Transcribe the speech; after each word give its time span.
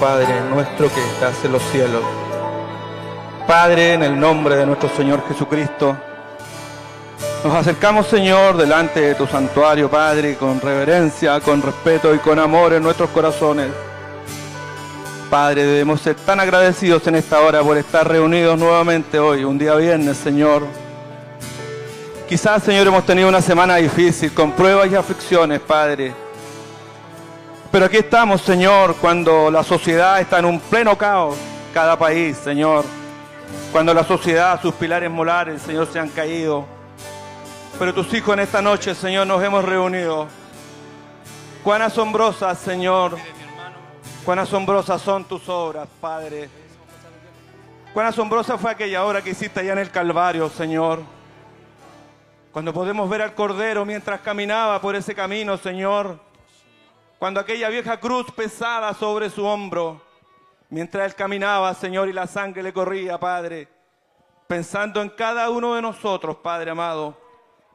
Padre 0.00 0.40
nuestro 0.48 0.88
que 0.88 1.04
estás 1.12 1.44
en 1.44 1.52
los 1.52 1.62
cielos. 1.64 2.02
Padre, 3.46 3.92
en 3.92 4.02
el 4.02 4.18
nombre 4.18 4.56
de 4.56 4.64
nuestro 4.64 4.88
Señor 4.96 5.22
Jesucristo, 5.28 5.94
nos 7.44 7.54
acercamos, 7.54 8.06
Señor, 8.06 8.56
delante 8.56 9.00
de 9.02 9.14
tu 9.14 9.26
santuario, 9.26 9.90
Padre, 9.90 10.36
con 10.36 10.58
reverencia, 10.58 11.38
con 11.40 11.60
respeto 11.60 12.14
y 12.14 12.18
con 12.18 12.38
amor 12.38 12.72
en 12.72 12.82
nuestros 12.82 13.10
corazones. 13.10 13.68
Padre, 15.28 15.64
debemos 15.64 16.00
ser 16.00 16.14
tan 16.14 16.40
agradecidos 16.40 17.06
en 17.06 17.16
esta 17.16 17.40
hora 17.40 17.62
por 17.62 17.76
estar 17.76 18.08
reunidos 18.08 18.58
nuevamente 18.58 19.18
hoy, 19.18 19.44
un 19.44 19.58
día 19.58 19.74
viernes, 19.74 20.16
Señor. 20.16 20.62
Quizás, 22.26 22.62
Señor, 22.62 22.86
hemos 22.86 23.04
tenido 23.04 23.28
una 23.28 23.42
semana 23.42 23.76
difícil, 23.76 24.32
con 24.32 24.52
pruebas 24.52 24.90
y 24.90 24.94
aflicciones, 24.94 25.60
Padre. 25.60 26.29
Pero 27.72 27.84
aquí 27.84 27.98
estamos, 27.98 28.40
Señor, 28.40 28.96
cuando 28.96 29.48
la 29.48 29.62
sociedad 29.62 30.20
está 30.20 30.40
en 30.40 30.44
un 30.44 30.58
pleno 30.58 30.98
caos, 30.98 31.36
cada 31.72 31.96
país, 31.96 32.36
Señor. 32.36 32.84
Cuando 33.70 33.94
la 33.94 34.02
sociedad, 34.02 34.60
sus 34.60 34.74
pilares 34.74 35.08
molares, 35.08 35.62
Señor, 35.62 35.86
se 35.86 36.00
han 36.00 36.08
caído. 36.08 36.66
Pero 37.78 37.94
tus 37.94 38.12
hijos 38.12 38.34
en 38.34 38.40
esta 38.40 38.60
noche, 38.60 38.92
Señor, 38.92 39.28
nos 39.28 39.40
hemos 39.44 39.64
reunido. 39.64 40.26
Cuán 41.62 41.82
asombrosas, 41.82 42.58
Señor. 42.58 43.16
Cuán 44.24 44.40
asombrosas 44.40 45.00
son 45.00 45.22
tus 45.22 45.48
obras, 45.48 45.86
Padre. 46.00 46.50
Cuán 47.94 48.06
asombrosa 48.06 48.58
fue 48.58 48.72
aquella 48.72 49.04
obra 49.04 49.22
que 49.22 49.30
hiciste 49.30 49.60
allá 49.60 49.74
en 49.74 49.78
el 49.78 49.92
Calvario, 49.92 50.48
Señor. 50.48 51.02
Cuando 52.50 52.72
podemos 52.72 53.08
ver 53.08 53.22
al 53.22 53.34
Cordero 53.34 53.84
mientras 53.84 54.20
caminaba 54.22 54.80
por 54.80 54.96
ese 54.96 55.14
camino, 55.14 55.56
Señor 55.56 56.29
cuando 57.20 57.38
aquella 57.38 57.68
vieja 57.68 58.00
cruz 58.00 58.32
pesada 58.32 58.94
sobre 58.94 59.28
su 59.28 59.44
hombro, 59.44 60.00
mientras 60.70 61.04
él 61.04 61.14
caminaba, 61.14 61.74
Señor, 61.74 62.08
y 62.08 62.14
la 62.14 62.26
sangre 62.26 62.62
le 62.62 62.72
corría, 62.72 63.20
Padre, 63.20 63.68
pensando 64.46 65.02
en 65.02 65.10
cada 65.10 65.50
uno 65.50 65.74
de 65.74 65.82
nosotros, 65.82 66.36
Padre 66.36 66.70
amado, 66.70 67.14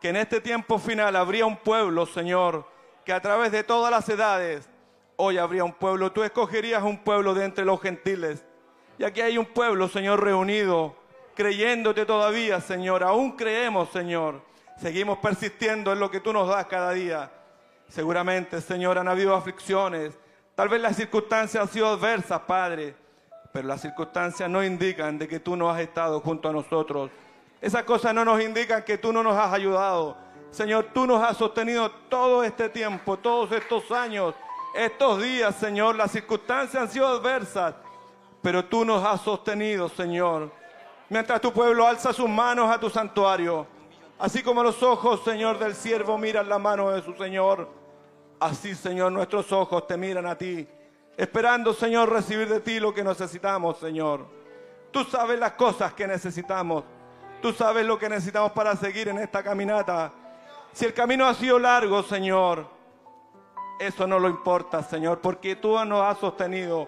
que 0.01 0.09
en 0.09 0.15
este 0.15 0.41
tiempo 0.41 0.79
final 0.79 1.15
habría 1.15 1.45
un 1.45 1.57
pueblo, 1.57 2.07
Señor, 2.07 2.67
que 3.05 3.13
a 3.13 3.21
través 3.21 3.51
de 3.51 3.63
todas 3.63 3.91
las 3.91 4.09
edades, 4.09 4.67
hoy 5.15 5.37
habría 5.37 5.63
un 5.63 5.73
pueblo, 5.73 6.11
tú 6.11 6.23
escogerías 6.23 6.81
un 6.81 6.97
pueblo 6.97 7.35
de 7.35 7.45
entre 7.45 7.65
los 7.65 7.79
gentiles. 7.79 8.43
Y 8.97 9.03
aquí 9.03 9.21
hay 9.21 9.37
un 9.37 9.45
pueblo, 9.45 9.87
Señor, 9.87 10.23
reunido, 10.23 10.95
creyéndote 11.35 12.07
todavía, 12.07 12.61
Señor, 12.61 13.03
aún 13.03 13.33
creemos, 13.33 13.89
Señor. 13.91 14.41
Seguimos 14.81 15.19
persistiendo 15.19 15.93
en 15.93 15.99
lo 15.99 16.09
que 16.09 16.19
tú 16.19 16.33
nos 16.33 16.47
das 16.47 16.65
cada 16.65 16.93
día. 16.93 17.31
Seguramente, 17.95 18.59
Señor, 18.59 18.97
han 18.97 19.07
habido 19.07 19.33
aflicciones. 19.33 20.19
Tal 20.53 20.67
vez 20.67 20.81
las 20.81 20.97
circunstancias 20.97 21.63
han 21.63 21.69
sido 21.69 21.87
adversas, 21.87 22.41
Padre. 22.41 22.93
Pero 23.53 23.69
las 23.69 23.79
circunstancias 23.79 24.49
no 24.49 24.61
indican 24.61 25.17
de 25.17 25.29
que 25.29 25.39
tú 25.39 25.55
no 25.55 25.69
has 25.69 25.79
estado 25.79 26.19
junto 26.19 26.49
a 26.49 26.51
nosotros. 26.51 27.09
Esas 27.61 27.83
cosas 27.83 28.13
no 28.13 28.25
nos 28.25 28.41
indican 28.41 28.83
que 28.83 28.97
tú 28.97 29.13
no 29.13 29.23
nos 29.23 29.37
has 29.37 29.53
ayudado. 29.53 30.17
Señor, 30.51 30.89
tú 30.93 31.07
nos 31.07 31.23
has 31.23 31.37
sostenido 31.37 31.89
todo 32.09 32.43
este 32.43 32.67
tiempo, 32.67 33.15
todos 33.15 33.53
estos 33.53 33.89
años, 33.93 34.35
estos 34.75 35.21
días, 35.21 35.55
Señor. 35.55 35.95
Las 35.95 36.11
circunstancias 36.11 36.83
han 36.83 36.89
sido 36.89 37.07
adversas, 37.07 37.75
pero 38.41 38.65
tú 38.65 38.83
nos 38.83 39.05
has 39.05 39.21
sostenido, 39.21 39.87
Señor. 39.87 40.51
Mientras 41.07 41.39
tu 41.39 41.53
pueblo 41.53 41.87
alza 41.87 42.11
sus 42.11 42.27
manos 42.27 42.69
a 42.69 42.77
tu 42.77 42.89
santuario, 42.89 43.65
Así 44.17 44.41
como 44.41 44.63
los 44.63 44.81
ojos, 44.81 45.21
Señor, 45.25 45.59
del 45.59 45.75
siervo 45.75 46.17
miran 46.17 46.47
la 46.47 46.57
mano 46.57 46.89
de 46.91 47.01
su 47.01 47.13
Señor, 47.15 47.67
así, 48.39 48.75
Señor, 48.75 49.11
nuestros 49.11 49.51
ojos 49.51 49.87
te 49.87 49.97
miran 49.97 50.25
a 50.25 50.37
ti, 50.37 50.67
esperando, 51.17 51.73
Señor, 51.73 52.11
recibir 52.11 52.49
de 52.49 52.59
ti 52.59 52.79
lo 52.79 52.93
que 52.93 53.03
necesitamos, 53.03 53.77
Señor. 53.77 54.25
Tú 54.91 55.03
sabes 55.03 55.39
las 55.39 55.53
cosas 55.53 55.93
que 55.93 56.07
necesitamos. 56.07 56.83
Tú 57.41 57.51
sabes 57.51 57.85
lo 57.85 57.99
que 57.99 58.09
necesitamos 58.09 58.51
para 58.53 58.75
seguir 58.75 59.09
en 59.09 59.19
esta 59.19 59.43
caminata. 59.43 60.11
Si 60.71 60.85
el 60.85 60.93
camino 60.93 61.27
ha 61.27 61.33
sido 61.33 61.59
largo, 61.59 62.01
Señor, 62.03 62.65
eso 63.79 64.07
no 64.07 64.19
lo 64.19 64.29
importa, 64.29 64.81
Señor, 64.83 65.19
porque 65.19 65.55
tú 65.55 65.77
nos 65.85 66.01
has 66.01 66.17
sostenido. 66.17 66.87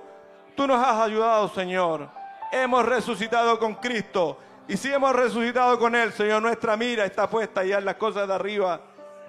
Tú 0.55 0.65
nos 0.65 0.81
has 0.83 1.01
ayudado, 1.01 1.49
Señor. 1.49 2.09
Hemos 2.51 2.85
resucitado 2.85 3.59
con 3.59 3.75
Cristo 3.75 4.37
y 4.67 4.75
si 4.75 4.91
hemos 4.91 5.15
resucitado 5.15 5.79
con 5.79 5.95
Él, 5.95 6.11
Señor, 6.11 6.41
nuestra 6.41 6.75
mira 6.75 7.05
está 7.05 7.29
puesta 7.29 7.63
ya 7.63 7.77
en 7.77 7.85
las 7.85 7.95
cosas 7.95 8.27
de 8.27 8.33
arriba. 8.33 8.81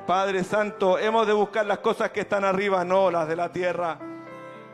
Padre 0.08 0.42
Santo, 0.42 0.98
hemos 0.98 1.26
de 1.26 1.34
buscar 1.34 1.66
las 1.66 1.80
cosas 1.80 2.10
que 2.10 2.20
están 2.20 2.42
arriba, 2.42 2.82
no 2.82 3.10
las 3.10 3.28
de 3.28 3.36
la 3.36 3.52
tierra. 3.52 3.98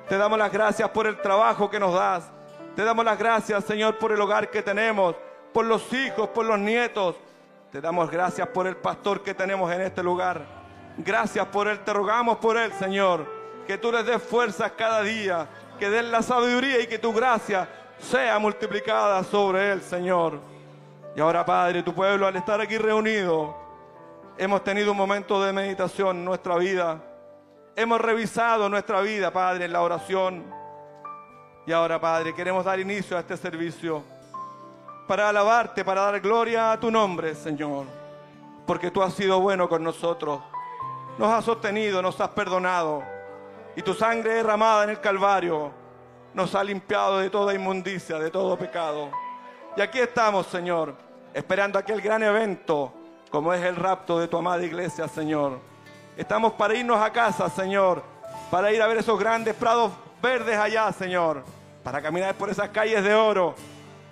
Te 0.08 0.16
damos 0.16 0.38
las 0.38 0.52
gracias 0.52 0.88
por 0.90 1.08
el 1.08 1.20
trabajo 1.20 1.68
que 1.68 1.80
nos 1.80 1.92
das. 1.92 2.30
Te 2.76 2.84
damos 2.84 3.04
las 3.04 3.18
gracias, 3.18 3.64
Señor, 3.64 3.98
por 3.98 4.12
el 4.12 4.20
hogar 4.20 4.48
que 4.48 4.62
tenemos, 4.62 5.16
por 5.52 5.64
los 5.64 5.92
hijos, 5.92 6.28
por 6.28 6.44
los 6.44 6.60
nietos. 6.60 7.16
Te 7.72 7.80
damos 7.80 8.08
gracias 8.12 8.46
por 8.46 8.68
el 8.68 8.76
pastor 8.76 9.24
que 9.24 9.34
tenemos 9.34 9.72
en 9.72 9.80
este 9.80 10.04
lugar. 10.04 10.40
Gracias 10.98 11.44
por 11.48 11.66
Él, 11.66 11.80
te 11.80 11.92
rogamos 11.92 12.36
por 12.36 12.56
Él, 12.56 12.72
Señor. 12.74 13.26
Que 13.66 13.76
tú 13.76 13.90
les 13.90 14.06
des 14.06 14.22
fuerzas 14.22 14.70
cada 14.76 15.02
día, 15.02 15.48
que 15.80 15.90
den 15.90 16.12
la 16.12 16.22
sabiduría 16.22 16.78
y 16.78 16.86
que 16.86 17.00
tu 17.00 17.12
gracia 17.12 17.68
sea 17.98 18.38
multiplicada 18.38 19.24
sobre 19.24 19.72
Él, 19.72 19.82
Señor. 19.82 20.38
Y 21.16 21.20
ahora, 21.20 21.44
Padre, 21.44 21.82
tu 21.82 21.92
pueblo, 21.92 22.24
al 22.24 22.36
estar 22.36 22.60
aquí 22.60 22.78
reunido, 22.78 23.63
hemos 24.36 24.64
tenido 24.64 24.90
un 24.92 24.96
momento 24.96 25.42
de 25.42 25.52
meditación 25.52 26.18
en 26.18 26.24
nuestra 26.24 26.56
vida. 26.56 27.00
Hemos 27.76 28.00
revisado 28.00 28.68
nuestra 28.68 29.00
vida, 29.00 29.32
Padre, 29.32 29.66
en 29.66 29.72
la 29.72 29.82
oración. 29.82 30.44
Y 31.66 31.72
ahora, 31.72 32.00
Padre, 32.00 32.34
queremos 32.34 32.64
dar 32.64 32.78
inicio 32.78 33.16
a 33.16 33.20
este 33.20 33.36
servicio 33.36 34.02
para 35.06 35.28
alabarte, 35.28 35.84
para 35.84 36.02
dar 36.02 36.20
gloria 36.20 36.72
a 36.72 36.80
tu 36.80 36.90
nombre, 36.90 37.34
Señor. 37.34 37.86
Porque 38.66 38.90
tú 38.90 39.02
has 39.02 39.14
sido 39.14 39.40
bueno 39.40 39.68
con 39.68 39.82
nosotros. 39.82 40.40
Nos 41.18 41.28
has 41.32 41.44
sostenido, 41.44 42.02
nos 42.02 42.20
has 42.20 42.30
perdonado. 42.30 43.02
Y 43.76 43.82
tu 43.82 43.94
sangre 43.94 44.34
derramada 44.34 44.84
en 44.84 44.90
el 44.90 45.00
Calvario 45.00 45.72
nos 46.32 46.54
ha 46.54 46.64
limpiado 46.64 47.18
de 47.18 47.30
toda 47.30 47.54
inmundicia, 47.54 48.18
de 48.18 48.30
todo 48.30 48.56
pecado. 48.56 49.10
Y 49.76 49.80
aquí 49.80 50.00
estamos, 50.00 50.46
Señor, 50.46 50.94
esperando 51.32 51.78
aquel 51.78 52.00
gran 52.00 52.22
evento 52.22 52.92
como 53.34 53.52
es 53.52 53.64
el 53.64 53.74
rapto 53.74 54.20
de 54.20 54.28
tu 54.28 54.36
amada 54.36 54.62
iglesia, 54.62 55.08
Señor. 55.08 55.58
Estamos 56.16 56.52
para 56.52 56.76
irnos 56.76 57.02
a 57.02 57.10
casa, 57.10 57.50
Señor, 57.50 58.00
para 58.48 58.70
ir 58.70 58.80
a 58.80 58.86
ver 58.86 58.98
esos 58.98 59.18
grandes 59.18 59.56
prados 59.56 59.90
verdes 60.22 60.56
allá, 60.56 60.92
Señor, 60.92 61.42
para 61.82 62.00
caminar 62.00 62.36
por 62.36 62.48
esas 62.48 62.68
calles 62.68 63.02
de 63.02 63.12
oro. 63.12 63.56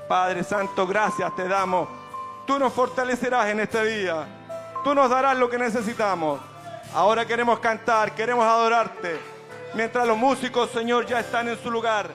Padre 0.09 0.43
Santo, 0.43 0.89
gracias 0.89 1.37
te 1.37 1.47
damos. 1.47 1.89
Tú 2.49 2.59
nos 2.59 2.73
fortalecerás 2.73 3.47
en 3.47 3.61
este 3.61 3.85
día. 3.85 4.27
Tú 4.83 4.93
nos 4.93 5.09
darás 5.09 5.39
lo 5.39 5.49
que 5.49 5.57
necesitamos. 5.57 6.41
Ahora 6.93 7.25
queremos 7.25 7.61
cantar, 7.61 8.17
queremos 8.17 8.45
adorarte. 8.45 9.21
Mientras 9.75 10.05
los 10.05 10.19
músicos, 10.19 10.69
Señor, 10.71 11.07
ya 11.07 11.21
están 11.21 11.47
en 11.49 11.63
su 11.63 11.71
lugar. 11.71 12.11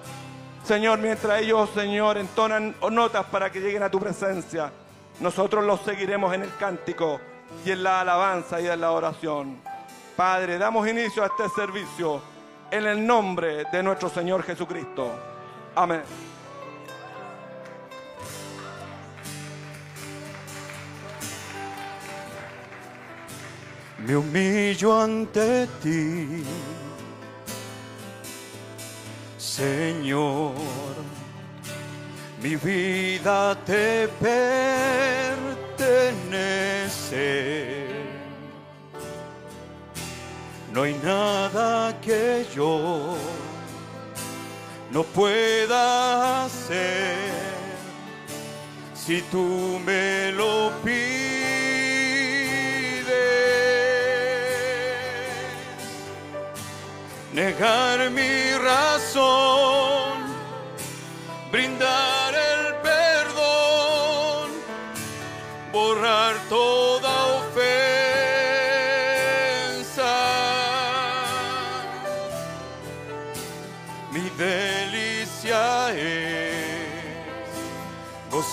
Señor, 0.65 0.99
mientras 0.99 1.39
ellos, 1.39 1.69
Señor, 1.73 2.17
entonan 2.17 2.75
notas 2.91 3.25
para 3.27 3.49
que 3.49 3.61
lleguen 3.61 3.83
a 3.83 3.89
tu 3.89 3.97
presencia, 3.97 4.73
nosotros 5.19 5.63
los 5.63 5.81
seguiremos 5.81 6.33
en 6.33 6.43
el 6.43 6.55
cántico 6.57 7.19
y 7.65 7.71
en 7.71 7.83
la 7.83 8.01
alabanza 8.01 8.61
y 8.61 8.67
en 8.67 8.81
la 8.81 8.91
oración. 8.91 9.59
Padre, 10.15 10.57
damos 10.57 10.87
inicio 10.87 11.23
a 11.23 11.27
este 11.27 11.49
servicio 11.49 12.21
en 12.71 12.85
el 12.85 13.05
nombre 13.05 13.65
de 13.71 13.83
nuestro 13.83 14.09
Señor 14.09 14.43
Jesucristo. 14.43 15.11
Amén. 15.75 16.01
Me 23.99 24.15
humillo 24.15 25.01
ante 25.01 25.67
ti 25.81 26.43
Señor, 29.57 30.53
mi 32.41 32.55
vida 32.55 33.55
te 33.65 34.07
pertenece. 34.07 34.47
No 40.73 40.83
hay 40.83 40.93
nada 41.03 41.99
que 42.01 42.45
yo 42.53 43.15
no 44.91 45.03
pueda 45.03 46.45
hacer 46.45 47.17
si 48.93 49.21
tú 49.23 49.79
me 49.85 50.31
lo 50.33 50.71
pides. 50.83 51.17
negar 57.33 58.09
mi 58.09 58.51
razón, 58.53 60.25
brindar 61.51 62.16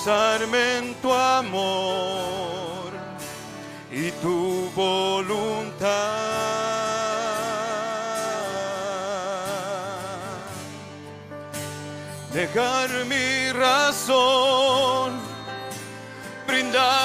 en 0.07 0.95
tu 1.01 1.11
amor 1.11 2.93
y 3.91 4.11
tu 4.23 4.71
voluntad. 4.77 5.89
Dejar 12.33 12.91
mi 13.07 13.53
razón, 13.53 15.13
brindar 16.47 17.04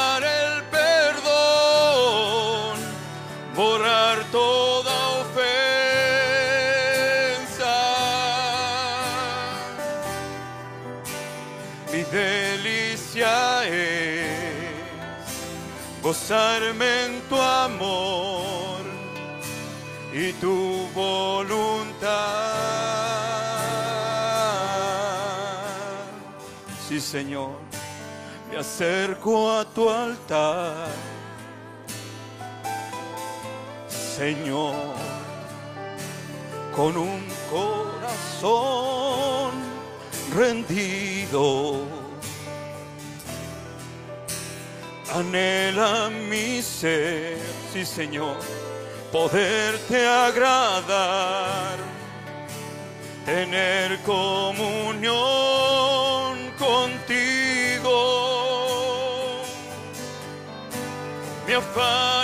gozarme 16.09 17.05
en 17.05 17.21
tu 17.29 17.35
amor 17.35 18.81
y 20.11 20.33
tu 20.41 20.87
voluntad. 20.95 22.09
Sí, 26.87 26.99
Señor, 26.99 27.59
me 28.49 28.57
acerco 28.57 29.51
a 29.51 29.65
tu 29.65 29.87
altar. 29.87 30.87
Señor, 34.17 34.73
con 36.75 36.97
un 36.97 37.21
corazón 37.51 39.51
rendido. 40.35 41.88
Anhela 45.13 46.09
mi 46.29 46.61
ser, 46.61 47.37
sí 47.73 47.83
Señor, 47.83 48.37
poderte 49.11 50.05
agradar, 50.05 51.77
tener 53.25 53.99
comunión 54.01 55.17
contigo. 56.59 57.95
Mi 61.47 61.53
afán 61.53 62.18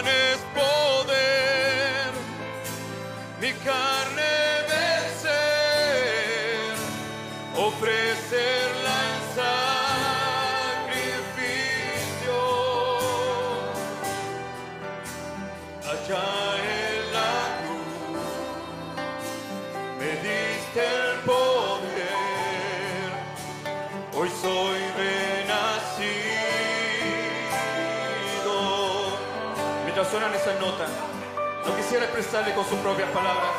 quisiera 31.85 32.05
expresarle 32.05 32.51
con 32.55 32.65
sus 32.65 32.79
propias 32.79 33.07
palabras. 33.11 33.51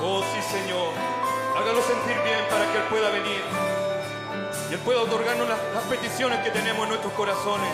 Oh 0.00 0.22
sí, 0.32 0.40
Señor, 0.40 0.88
hágalo 1.54 1.82
sentir 1.82 2.16
bien 2.24 2.46
para 2.48 2.72
que 2.72 2.78
Él 2.78 2.84
pueda 2.88 3.10
venir 3.10 3.42
y 4.70 4.72
Él 4.72 4.80
pueda 4.80 5.02
otorgarnos 5.02 5.46
las, 5.50 5.58
las 5.74 5.84
peticiones 5.84 6.38
que 6.40 6.50
tenemos 6.50 6.84
en 6.84 6.88
nuestros 6.88 7.12
corazones. 7.12 7.68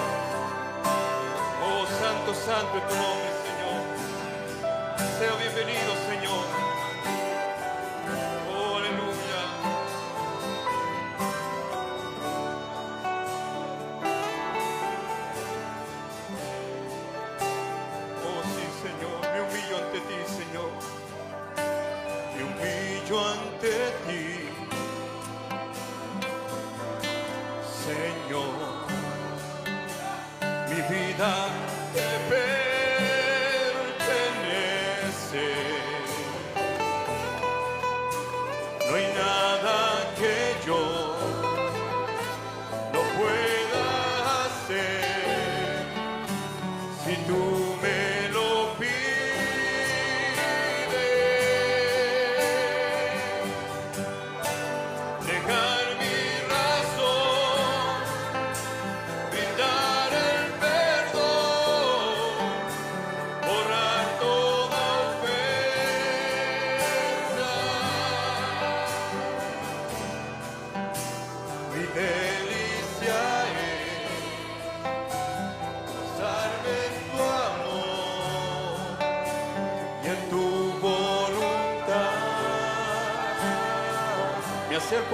Oh 1.62 1.86
Santo, 1.86 2.34
Santo 2.34 2.78
es 2.78 2.88
tu 2.88 2.96
nombre, 2.96 3.30
Señor. 3.46 3.78
Sea 5.16 5.32
bienvenido, 5.38 5.94
Señor. 6.08 6.61
Vida 31.12 31.61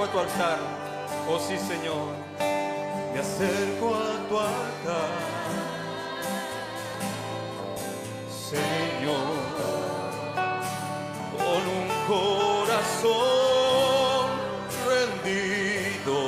a 0.03 0.07
tu 0.07 0.19
altar, 0.21 0.59
oh 1.29 1.39
sí 1.41 1.59
Señor, 1.59 2.15
me 3.13 3.19
acerco 3.19 3.97
a 3.97 4.29
tu 4.29 4.39
altar, 4.39 5.11
Señor, 8.31 9.35
con 11.37 11.63
un 11.79 11.89
corazón 12.07 13.11
rendido. 14.87 16.19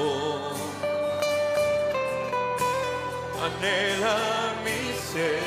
Anhela 3.45 4.19
mi 4.65 4.81
ser, 4.99 5.43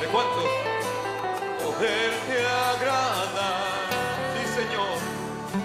¿de 0.00 0.06
cuántos? 0.08 0.50
Poderte 1.64 2.36
agradar, 2.72 3.88
sí 4.34 4.42
Señor, 4.56 4.98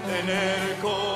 tener 0.06 0.78
comunión 0.80 1.13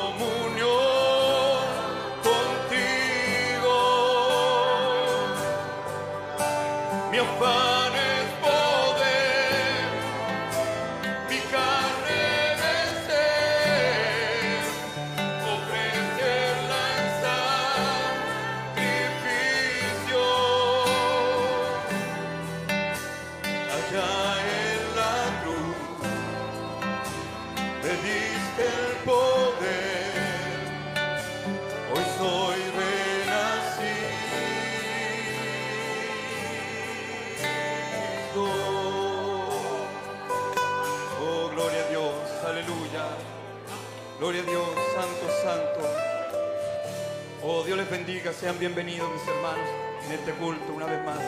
Sean 48.48 48.60
bienvenidos 48.60 49.12
mis 49.12 49.28
hermanos 49.28 49.68
en 50.06 50.12
este 50.14 50.32
culto 50.32 50.74
una 50.74 50.86
vez 50.86 51.04
más. 51.04 51.20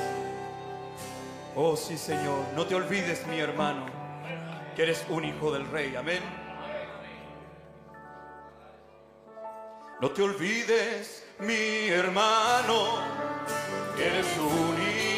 Oh 1.54 1.76
sí 1.76 1.98
Señor, 1.98 2.46
no 2.56 2.66
te 2.66 2.76
olvides 2.76 3.28
mi 3.28 3.40
hermano, 3.40 3.88
que 4.74 4.84
eres 4.84 5.06
un 5.10 5.26
hijo 5.26 5.52
del 5.52 5.70
rey. 5.70 5.98
Amén. 5.98 6.24
No 10.00 10.12
te 10.12 10.22
olvides 10.22 11.26
mi 11.40 11.90
hermano, 11.90 13.00
que 13.98 14.08
eres 14.08 14.26
un 14.38 14.82
hijo. 14.82 15.09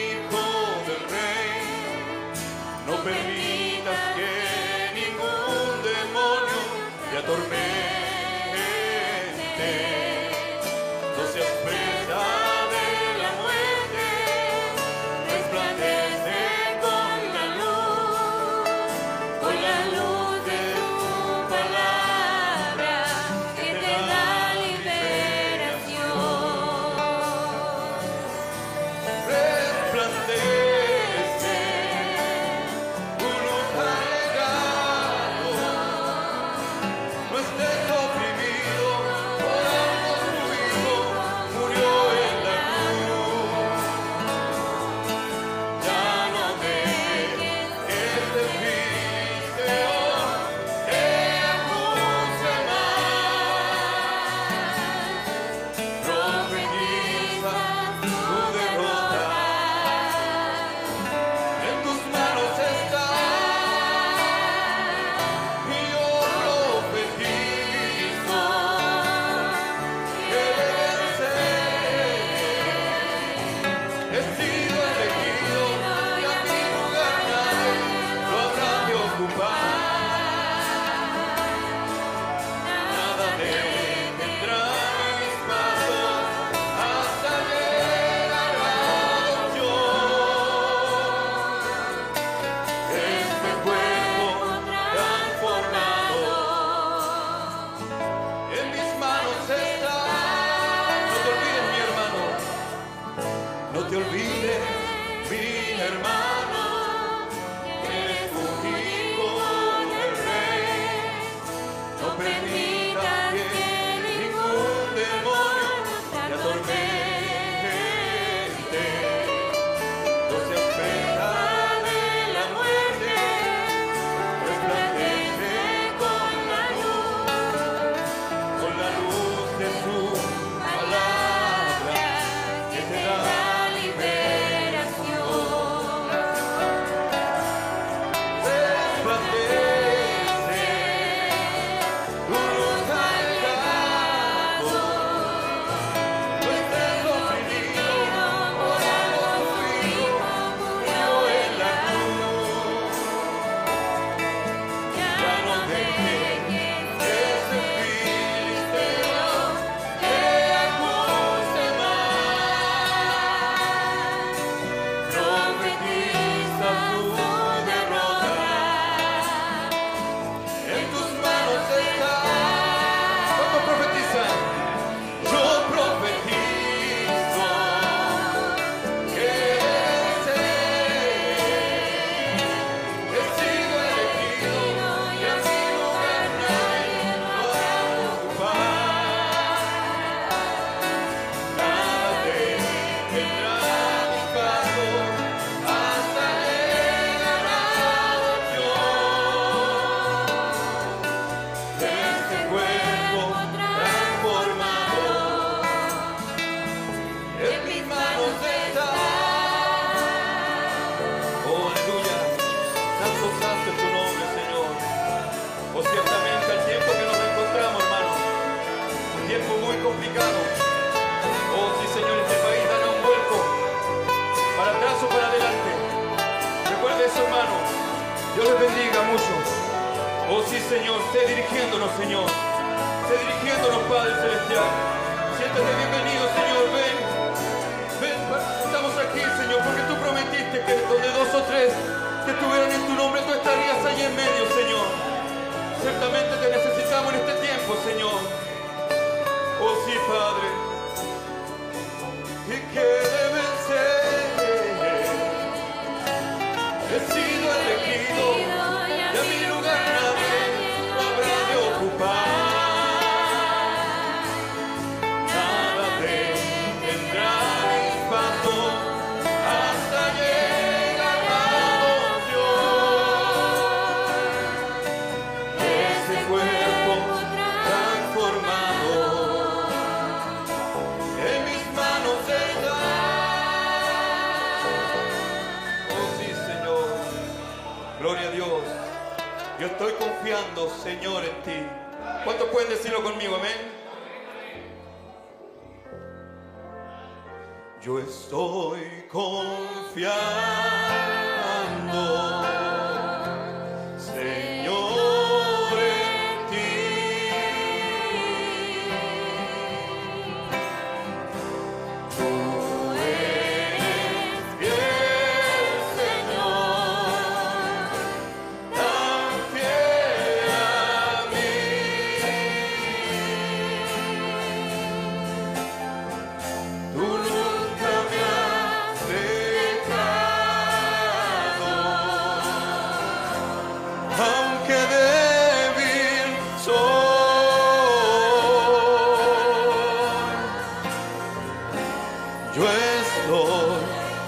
estoy 343.02 343.82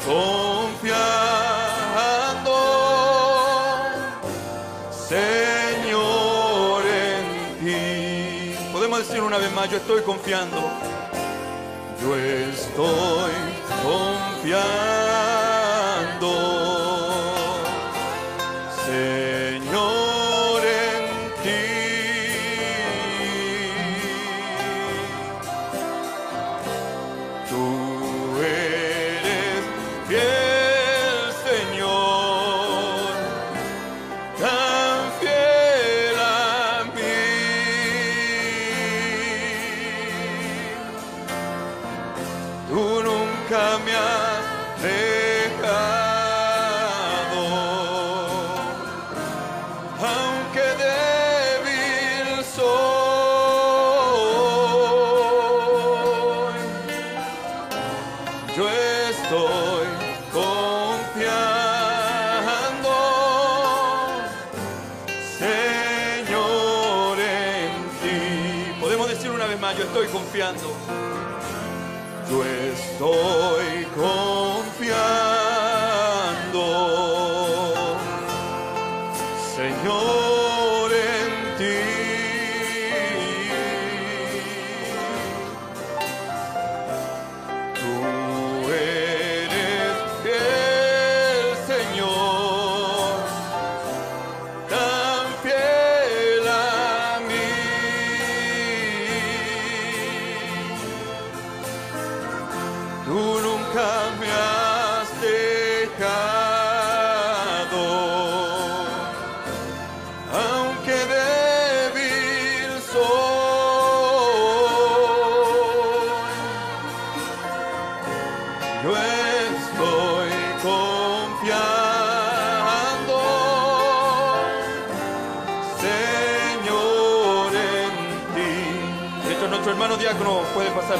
confiando, 0.05 0.93
Señor, 5.07 6.83
en 6.85 7.25
ti. 7.59 8.55
Podemos 8.71 8.99
decir 8.99 9.21
una 9.21 9.37
vez 9.37 9.51
más, 9.53 9.69
yo 9.69 9.77
estoy 9.77 10.01
confiando. 10.01 10.57
Yo 12.01 12.15
estoy 12.15 13.33
confiando. 13.83 14.92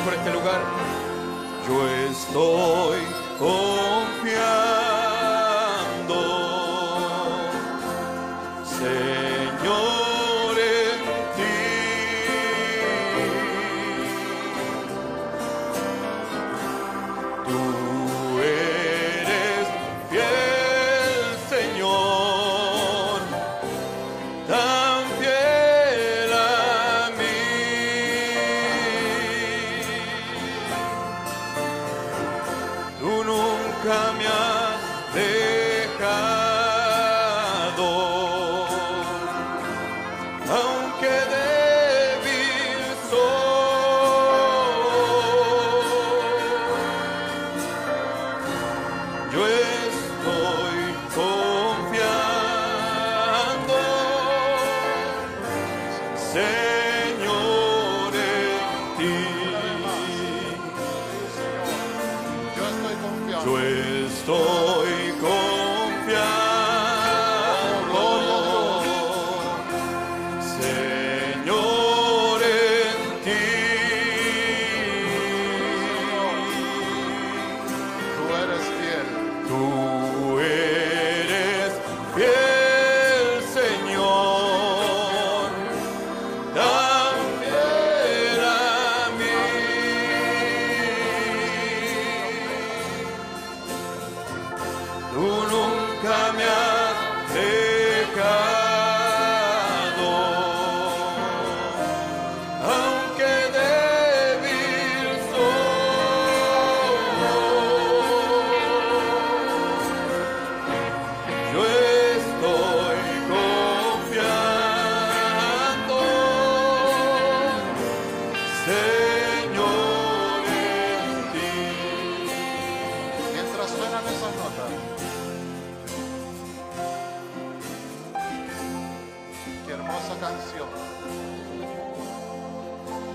por 0.01 0.13
este 0.13 0.31
lugar. 0.31 0.61
Yo 1.67 1.87
estoy 2.09 3.01
confiado. 3.39 4.92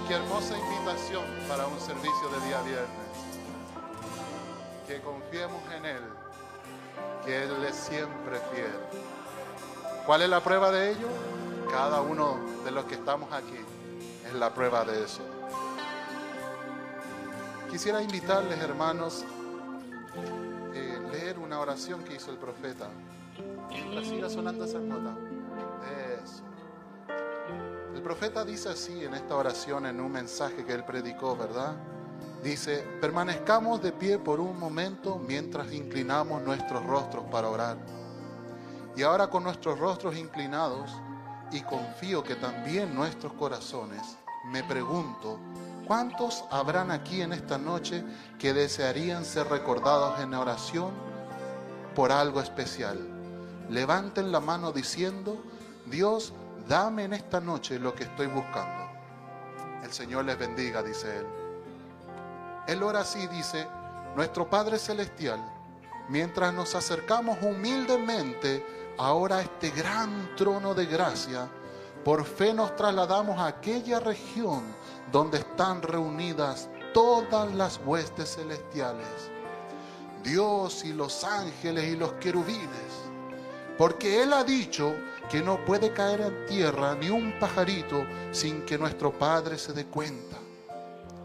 Qué 0.08 0.14
hermosa 0.14 0.56
invitación 0.56 1.22
para 1.46 1.66
un 1.66 1.78
servicio 1.78 2.30
de 2.30 2.46
día 2.46 2.62
viernes. 2.62 2.88
Que 4.86 5.02
confiemos 5.02 5.60
en 5.76 5.84
Él, 5.84 6.02
que 7.26 7.42
Él 7.42 7.62
es 7.68 7.76
siempre 7.76 8.40
fiel. 8.50 8.72
¿Cuál 10.06 10.22
es 10.22 10.30
la 10.30 10.40
prueba 10.42 10.70
de 10.70 10.92
ello? 10.92 11.08
Cada 11.70 12.00
uno 12.00 12.38
de 12.64 12.70
los 12.70 12.86
que 12.86 12.94
estamos 12.94 13.30
aquí 13.34 13.60
es 14.26 14.32
la 14.32 14.54
prueba 14.54 14.82
de 14.86 15.04
eso. 15.04 15.20
Quisiera 17.70 18.00
invitarles, 18.00 18.58
hermanos, 18.60 19.26
eh, 20.72 21.00
leer 21.12 21.38
una 21.38 21.60
oración 21.60 22.02
que 22.02 22.14
hizo 22.14 22.30
el 22.30 22.38
profeta. 22.38 22.88
Mientras 23.68 24.06
siga 24.06 24.30
sonando 24.30 24.64
esa 24.64 24.78
nota. 24.78 25.27
El 27.98 28.04
profeta 28.04 28.44
dice 28.44 28.68
así 28.68 29.04
en 29.04 29.12
esta 29.12 29.34
oración, 29.34 29.84
en 29.84 30.00
un 30.00 30.12
mensaje 30.12 30.64
que 30.64 30.72
él 30.72 30.84
predicó, 30.84 31.36
¿verdad? 31.36 31.74
Dice, 32.44 32.86
permanezcamos 33.00 33.82
de 33.82 33.90
pie 33.90 34.20
por 34.20 34.38
un 34.38 34.56
momento 34.56 35.18
mientras 35.18 35.72
inclinamos 35.72 36.40
nuestros 36.42 36.86
rostros 36.86 37.24
para 37.24 37.48
orar. 37.48 37.76
Y 38.96 39.02
ahora 39.02 39.26
con 39.26 39.42
nuestros 39.42 39.80
rostros 39.80 40.16
inclinados, 40.16 40.92
y 41.50 41.60
confío 41.62 42.22
que 42.22 42.36
también 42.36 42.94
nuestros 42.94 43.32
corazones, 43.32 44.16
me 44.44 44.62
pregunto, 44.62 45.40
¿cuántos 45.84 46.44
habrán 46.52 46.92
aquí 46.92 47.20
en 47.20 47.32
esta 47.32 47.58
noche 47.58 48.04
que 48.38 48.52
desearían 48.52 49.24
ser 49.24 49.48
recordados 49.48 50.20
en 50.20 50.34
oración 50.34 50.92
por 51.96 52.12
algo 52.12 52.40
especial? 52.40 52.96
Levanten 53.68 54.30
la 54.30 54.38
mano 54.38 54.70
diciendo, 54.70 55.42
Dios, 55.86 56.32
dame 56.68 57.04
en 57.04 57.14
esta 57.14 57.40
noche 57.40 57.78
lo 57.78 57.94
que 57.94 58.04
estoy 58.04 58.26
buscando. 58.26 58.90
El 59.82 59.90
Señor 59.90 60.26
les 60.26 60.38
bendiga, 60.38 60.82
dice 60.82 61.18
Él. 61.18 61.26
Él 62.66 62.82
ora 62.82 63.00
así, 63.00 63.26
dice, 63.28 63.66
nuestro 64.14 64.48
Padre 64.50 64.78
Celestial, 64.78 65.40
mientras 66.10 66.52
nos 66.52 66.74
acercamos 66.74 67.38
humildemente 67.40 68.64
ahora 68.98 69.36
a 69.36 69.42
este 69.42 69.70
gran 69.70 70.34
trono 70.36 70.74
de 70.74 70.84
gracia, 70.84 71.48
por 72.04 72.24
fe 72.24 72.52
nos 72.52 72.76
trasladamos 72.76 73.38
a 73.38 73.46
aquella 73.46 74.00
región 74.00 74.62
donde 75.10 75.38
están 75.38 75.80
reunidas 75.80 76.68
todas 76.92 77.54
las 77.54 77.80
huestes 77.84 78.34
celestiales, 78.36 79.30
Dios 80.22 80.84
y 80.84 80.92
los 80.92 81.24
ángeles 81.24 81.84
y 81.84 81.96
los 81.96 82.12
querubines, 82.14 83.08
porque 83.78 84.22
Él 84.22 84.32
ha 84.32 84.44
dicho 84.44 84.94
que 85.28 85.42
no 85.42 85.64
puede 85.64 85.92
caer 85.92 86.20
en 86.20 86.46
tierra 86.46 86.94
ni 86.94 87.10
un 87.10 87.38
pajarito 87.38 88.06
sin 88.32 88.64
que 88.64 88.78
nuestro 88.78 89.12
Padre 89.12 89.58
se 89.58 89.72
dé 89.72 89.84
cuenta. 89.86 90.36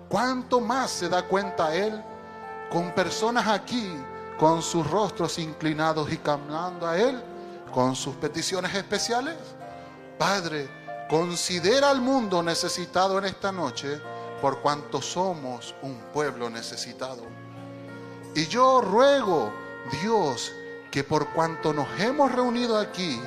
¿Cuánto 0.09 0.59
más 0.59 0.91
se 0.91 1.09
da 1.09 1.23
cuenta 1.23 1.73
Él 1.73 2.03
con 2.69 2.93
personas 2.93 3.47
aquí, 3.47 3.95
con 4.37 4.61
sus 4.61 4.89
rostros 4.89 5.39
inclinados 5.39 6.11
y 6.11 6.17
caminando 6.17 6.87
a 6.87 6.97
Él, 6.97 7.21
con 7.73 7.95
sus 7.95 8.15
peticiones 8.15 8.75
especiales? 8.75 9.35
Padre, 10.17 10.69
considera 11.09 11.89
al 11.89 12.01
mundo 12.01 12.43
necesitado 12.43 13.17
en 13.17 13.25
esta 13.25 13.51
noche 13.51 13.99
por 14.41 14.59
cuanto 14.59 15.01
somos 15.01 15.73
un 15.81 15.95
pueblo 16.13 16.49
necesitado. 16.49 17.23
Y 18.35 18.47
yo 18.47 18.81
ruego, 18.81 19.53
Dios, 20.01 20.51
que 20.91 21.03
por 21.03 21.29
cuanto 21.29 21.73
nos 21.73 21.87
hemos 21.99 22.31
reunido 22.31 22.77
aquí 22.77 23.21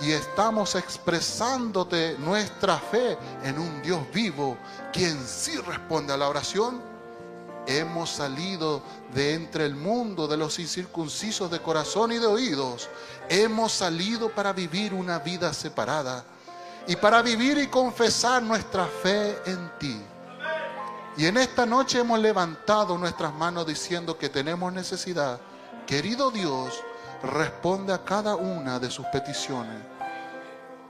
y 0.00 0.12
estamos 0.12 0.74
expresándote 0.74 2.16
nuestra 2.18 2.78
fe 2.78 3.18
en 3.42 3.58
un 3.58 3.82
Dios 3.82 4.00
vivo, 4.12 4.56
quien 4.92 5.26
sí 5.26 5.56
responde 5.58 6.12
a 6.12 6.16
la 6.16 6.28
oración, 6.28 6.80
hemos 7.66 8.10
salido 8.10 8.82
de 9.12 9.34
entre 9.34 9.66
el 9.66 9.74
mundo 9.74 10.26
de 10.26 10.36
los 10.36 10.58
incircuncisos 10.58 11.50
de 11.50 11.60
corazón 11.60 12.12
y 12.12 12.18
de 12.18 12.26
oídos. 12.26 12.88
Hemos 13.28 13.72
salido 13.72 14.30
para 14.30 14.52
vivir 14.52 14.94
una 14.94 15.18
vida 15.18 15.52
separada 15.52 16.24
y 16.86 16.96
para 16.96 17.20
vivir 17.20 17.58
y 17.58 17.66
confesar 17.66 18.42
nuestra 18.42 18.86
fe 18.86 19.36
en 19.44 19.70
ti. 19.78 20.00
Y 21.18 21.26
en 21.26 21.36
esta 21.36 21.66
noche 21.66 21.98
hemos 21.98 22.20
levantado 22.20 22.96
nuestras 22.96 23.34
manos 23.34 23.66
diciendo 23.66 24.16
que 24.16 24.28
tenemos 24.28 24.72
necesidad. 24.72 25.40
Querido 25.86 26.30
Dios, 26.30 26.72
responde 27.22 27.92
a 27.92 28.04
cada 28.04 28.36
una 28.36 28.78
de 28.78 28.90
sus 28.90 29.06
peticiones. 29.06 29.76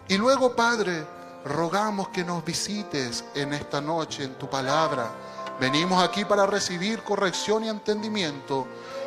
Y 0.09 0.17
luego, 0.17 0.55
Padre, 0.55 1.07
rogamos 1.45 2.09
que 2.09 2.25
nos 2.25 2.45
visites 2.45 3.25
en 3.35 3.53
esta 3.53 3.81
noche 3.81 4.25
en 4.25 4.35
tu 4.35 4.49
palabra. 4.49 5.11
Venimos 5.61 6.03
aquí 6.03 6.25
para 6.25 6.47
recibir 6.47 7.03
corrección 7.03 7.65
y 7.65 7.69
entendimiento, 7.69 8.67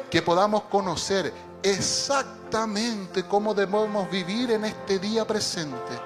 que 0.10 0.22
podamos 0.22 0.64
conocer 0.64 1.34
exactamente 1.64 3.26
cómo 3.26 3.54
debemos 3.54 4.10
vivir 4.10 4.52
en 4.52 4.66
este 4.66 5.00
día 5.00 5.26
presente, 5.26 6.00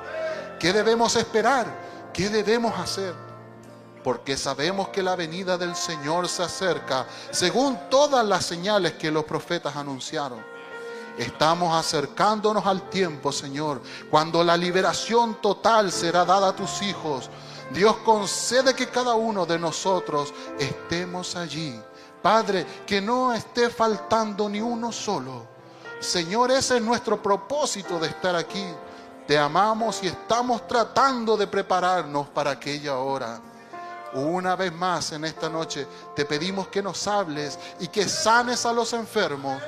qué 0.59 0.71
debemos 0.71 1.15
esperar, 1.15 1.65
qué 2.13 2.29
debemos 2.29 2.77
hacer 2.77 3.25
porque 4.05 4.37
sabemos 4.37 4.89
que 4.89 5.01
la 5.01 5.15
venida 5.15 5.57
del 5.57 5.75
Señor 5.75 6.29
se 6.29 6.43
acerca, 6.43 7.07
según 7.31 7.89
todas 7.89 8.23
las 8.23 8.45
señales 8.45 8.93
que 8.93 9.09
los 9.09 9.23
profetas 9.23 9.75
anunciaron. 9.75 10.54
Estamos 11.17 11.73
acercándonos 11.73 12.65
al 12.65 12.89
tiempo, 12.89 13.31
Señor, 13.31 13.81
cuando 14.09 14.43
la 14.43 14.57
liberación 14.57 15.41
total 15.41 15.91
será 15.91 16.25
dada 16.25 16.49
a 16.49 16.55
tus 16.55 16.81
hijos. 16.81 17.29
Dios 17.71 17.97
concede 17.97 18.75
que 18.75 18.89
cada 18.89 19.15
uno 19.15 19.45
de 19.45 19.57
nosotros 19.57 20.33
estemos 20.59 21.35
allí. 21.35 21.79
Padre, 22.21 22.65
que 22.85 22.99
no 23.01 23.33
esté 23.33 23.69
faltando 23.69 24.49
ni 24.49 24.59
uno 24.59 24.91
solo. 24.91 25.47
Señor, 25.99 26.51
ese 26.51 26.77
es 26.77 26.81
nuestro 26.81 27.21
propósito 27.21 27.99
de 27.99 28.07
estar 28.07 28.35
aquí. 28.35 28.65
Te 29.25 29.37
amamos 29.37 30.03
y 30.03 30.07
estamos 30.07 30.67
tratando 30.67 31.37
de 31.37 31.47
prepararnos 31.47 32.27
para 32.27 32.51
aquella 32.51 32.97
hora. 32.97 33.39
Una 34.13 34.55
vez 34.55 34.71
más 34.71 35.11
en 35.11 35.25
esta 35.25 35.49
noche 35.49 35.87
te 36.15 36.25
pedimos 36.25 36.67
que 36.67 36.81
nos 36.81 37.07
hables 37.07 37.59
y 37.79 37.87
que 37.87 38.07
sanes 38.07 38.65
a 38.65 38.73
los 38.73 38.93
enfermos. 38.93 39.61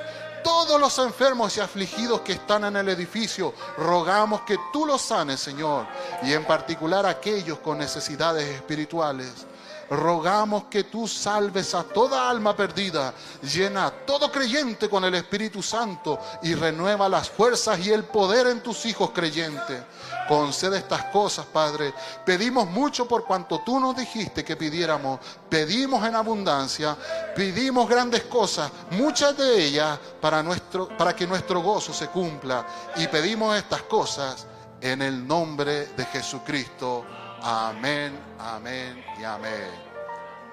Todos 0.48 0.80
los 0.80 0.98
enfermos 0.98 1.54
y 1.58 1.60
afligidos 1.60 2.22
que 2.22 2.32
están 2.32 2.64
en 2.64 2.76
el 2.76 2.88
edificio, 2.88 3.52
rogamos 3.76 4.40
que 4.40 4.56
tú 4.72 4.86
los 4.86 5.02
sanes, 5.02 5.40
Señor, 5.40 5.86
y 6.22 6.32
en 6.32 6.46
particular 6.46 7.04
aquellos 7.04 7.58
con 7.58 7.76
necesidades 7.76 8.48
espirituales. 8.48 9.46
Rogamos 9.90 10.64
que 10.64 10.84
tú 10.84 11.06
salves 11.06 11.74
a 11.74 11.84
toda 11.84 12.30
alma 12.30 12.56
perdida, 12.56 13.12
llena 13.42 13.88
a 13.88 13.90
todo 13.90 14.32
creyente 14.32 14.88
con 14.88 15.04
el 15.04 15.16
Espíritu 15.16 15.62
Santo 15.62 16.18
y 16.42 16.54
renueva 16.54 17.10
las 17.10 17.28
fuerzas 17.28 17.78
y 17.80 17.92
el 17.92 18.04
poder 18.04 18.46
en 18.46 18.62
tus 18.62 18.86
hijos 18.86 19.10
creyentes. 19.10 19.82
Concede 20.28 20.76
estas 20.76 21.04
cosas, 21.04 21.46
Padre. 21.46 21.94
Pedimos 22.24 22.68
mucho 22.68 23.08
por 23.08 23.24
cuanto 23.24 23.60
tú 23.60 23.80
nos 23.80 23.96
dijiste 23.96 24.44
que 24.44 24.56
pidiéramos. 24.56 25.18
Pedimos 25.48 26.06
en 26.06 26.14
abundancia, 26.14 26.94
pedimos 27.34 27.88
grandes 27.88 28.24
cosas, 28.24 28.70
muchas 28.90 29.34
de 29.38 29.64
ellas 29.64 29.98
para, 30.20 30.42
nuestro, 30.42 30.88
para 30.98 31.16
que 31.16 31.26
nuestro 31.26 31.62
gozo 31.62 31.94
se 31.94 32.08
cumpla. 32.08 32.66
Y 32.96 33.06
pedimos 33.08 33.56
estas 33.56 33.82
cosas 33.82 34.46
en 34.82 35.00
el 35.00 35.26
nombre 35.26 35.86
de 35.86 36.04
Jesucristo. 36.04 37.06
Amén, 37.40 38.18
amén 38.38 39.02
y 39.18 39.24
amén. 39.24 39.70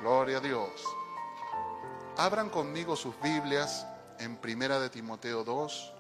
Gloria 0.01 0.37
a 0.37 0.41
Dios. 0.41 0.71
Abran 2.15 2.49
conmigo 2.49 2.95
sus 2.95 3.19
Biblias 3.19 3.85
en 4.19 4.37
Primera 4.37 4.79
de 4.79 4.89
Timoteo 4.89 5.43
2. 5.43 5.94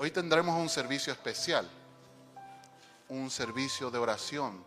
Hoy 0.00 0.12
tendremos 0.12 0.56
un 0.56 0.68
servicio 0.68 1.12
especial, 1.12 1.68
un 3.08 3.28
servicio 3.32 3.90
de 3.90 3.98
oración. 3.98 4.62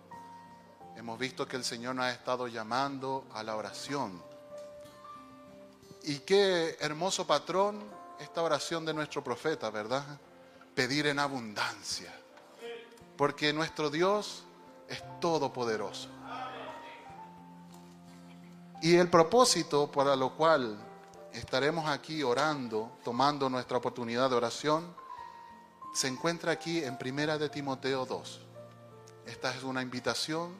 Hemos 0.97 1.17
visto 1.17 1.47
que 1.47 1.55
el 1.55 1.63
Señor 1.63 1.95
nos 1.95 2.03
ha 2.03 2.11
estado 2.11 2.49
llamando 2.49 3.23
a 3.33 3.41
la 3.41 3.55
oración. 3.55 4.21
Y 6.03 6.19
qué 6.19 6.75
hermoso 6.81 7.25
patrón 7.25 7.81
esta 8.19 8.41
oración 8.41 8.85
de 8.85 8.93
nuestro 8.93 9.23
profeta, 9.23 9.69
¿verdad? 9.69 10.03
Pedir 10.75 11.07
en 11.07 11.17
abundancia. 11.17 12.13
Porque 13.15 13.53
nuestro 13.53 13.89
Dios 13.89 14.43
es 14.89 15.01
todopoderoso. 15.21 16.09
Y 18.81 18.97
el 18.97 19.09
propósito 19.09 19.89
para 19.89 20.13
lo 20.17 20.35
cual 20.35 20.77
estaremos 21.31 21.87
aquí 21.87 22.21
orando, 22.21 22.97
tomando 23.01 23.49
nuestra 23.49 23.77
oportunidad 23.77 24.29
de 24.29 24.35
oración, 24.35 25.00
se 25.93 26.07
encuentra 26.07 26.53
aquí 26.53 26.83
en 26.83 26.97
Primera 26.97 27.37
de 27.37 27.49
Timoteo 27.49 28.05
2. 28.05 28.39
Esta 29.25 29.53
es 29.55 29.63
una 29.63 29.81
invitación 29.81 30.55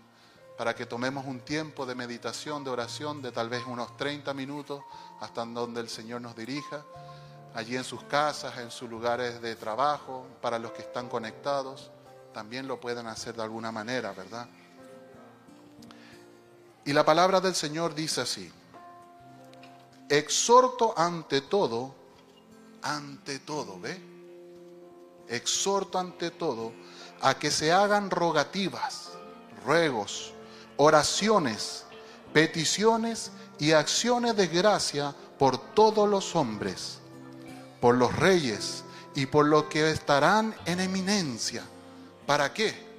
para 0.57 0.75
que 0.75 0.85
tomemos 0.85 1.25
un 1.25 1.39
tiempo 1.39 1.85
de 1.85 1.95
meditación, 1.95 2.63
de 2.63 2.69
oración, 2.69 3.21
de 3.21 3.31
tal 3.31 3.49
vez 3.49 3.63
unos 3.65 3.95
30 3.97 4.33
minutos, 4.33 4.83
hasta 5.19 5.45
donde 5.45 5.81
el 5.81 5.89
Señor 5.89 6.21
nos 6.21 6.35
dirija, 6.35 6.83
allí 7.55 7.75
en 7.75 7.83
sus 7.83 8.03
casas, 8.03 8.57
en 8.57 8.69
sus 8.69 8.89
lugares 8.89 9.41
de 9.41 9.55
trabajo, 9.55 10.27
para 10.41 10.59
los 10.59 10.71
que 10.71 10.81
están 10.81 11.09
conectados. 11.09 11.91
también 12.33 12.65
lo 12.65 12.79
pueden 12.79 13.07
hacer 13.07 13.35
de 13.35 13.43
alguna 13.43 13.73
manera, 13.73 14.13
¿verdad? 14.13 14.47
Y 16.85 16.93
la 16.93 17.03
palabra 17.03 17.41
del 17.41 17.55
Señor 17.55 17.93
dice 17.93 18.21
así, 18.21 18.49
exhorto 20.07 20.93
ante 20.97 21.41
todo, 21.41 21.93
ante 22.81 23.39
todo, 23.39 23.79
¿ve? 23.81 24.10
Exhorto 25.27 25.99
ante 25.99 26.31
todo 26.31 26.73
a 27.21 27.35
que 27.35 27.51
se 27.51 27.71
hagan 27.71 28.09
rogativas, 28.09 29.09
ruegos, 29.65 30.33
oraciones, 30.77 31.85
peticiones 32.33 33.31
y 33.59 33.73
acciones 33.73 34.35
de 34.35 34.47
gracia 34.47 35.15
por 35.37 35.57
todos 35.73 36.09
los 36.09 36.35
hombres, 36.35 36.99
por 37.79 37.95
los 37.95 38.15
reyes 38.15 38.83
y 39.15 39.27
por 39.27 39.45
los 39.45 39.65
que 39.65 39.91
estarán 39.91 40.55
en 40.65 40.79
eminencia. 40.79 41.63
¿Para 42.25 42.53
qué? 42.53 42.89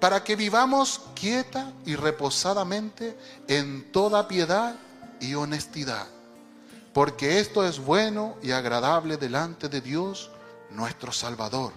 Para 0.00 0.22
que 0.22 0.36
vivamos 0.36 1.00
quieta 1.14 1.72
y 1.86 1.96
reposadamente 1.96 3.16
en 3.48 3.90
toda 3.92 4.28
piedad 4.28 4.76
y 5.20 5.34
honestidad. 5.34 6.06
Porque 6.92 7.40
esto 7.40 7.66
es 7.66 7.78
bueno 7.78 8.36
y 8.42 8.50
agradable 8.50 9.16
delante 9.16 9.68
de 9.68 9.80
Dios 9.80 10.30
nuestro 10.76 11.10
Salvador, 11.12 11.72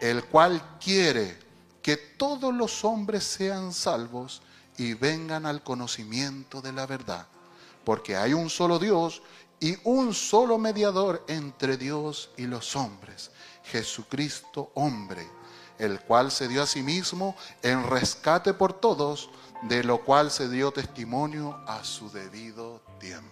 el 0.00 0.24
cual 0.24 0.78
quiere 0.82 1.38
que 1.82 1.96
todos 1.96 2.54
los 2.54 2.84
hombres 2.84 3.24
sean 3.24 3.72
salvos 3.72 4.42
y 4.76 4.94
vengan 4.94 5.46
al 5.46 5.62
conocimiento 5.62 6.60
de 6.60 6.72
la 6.72 6.86
verdad. 6.86 7.26
Porque 7.84 8.16
hay 8.16 8.32
un 8.32 8.48
solo 8.48 8.78
Dios 8.78 9.22
y 9.60 9.76
un 9.84 10.14
solo 10.14 10.58
mediador 10.58 11.24
entre 11.28 11.76
Dios 11.76 12.30
y 12.36 12.46
los 12.46 12.74
hombres, 12.74 13.30
Jesucristo 13.64 14.70
hombre, 14.74 15.28
el 15.78 16.00
cual 16.00 16.30
se 16.30 16.48
dio 16.48 16.62
a 16.62 16.66
sí 16.66 16.82
mismo 16.82 17.36
en 17.62 17.88
rescate 17.88 18.54
por 18.54 18.72
todos, 18.72 19.30
de 19.62 19.84
lo 19.84 20.04
cual 20.04 20.30
se 20.30 20.48
dio 20.48 20.72
testimonio 20.72 21.60
a 21.66 21.84
su 21.84 22.10
debido 22.10 22.80
tiempo. 22.98 23.30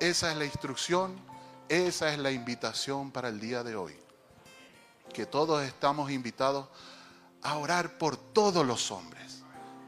Esa 0.00 0.30
es 0.30 0.36
la 0.36 0.44
instrucción, 0.44 1.16
esa 1.68 2.12
es 2.12 2.18
la 2.18 2.30
invitación 2.30 3.10
para 3.10 3.28
el 3.28 3.40
día 3.40 3.62
de 3.62 3.76
hoy. 3.76 3.96
Que 5.12 5.26
todos 5.26 5.62
estamos 5.64 6.10
invitados 6.10 6.68
a 7.42 7.56
orar 7.56 7.98
por 7.98 8.16
todos 8.16 8.66
los 8.66 8.90
hombres, 8.90 9.42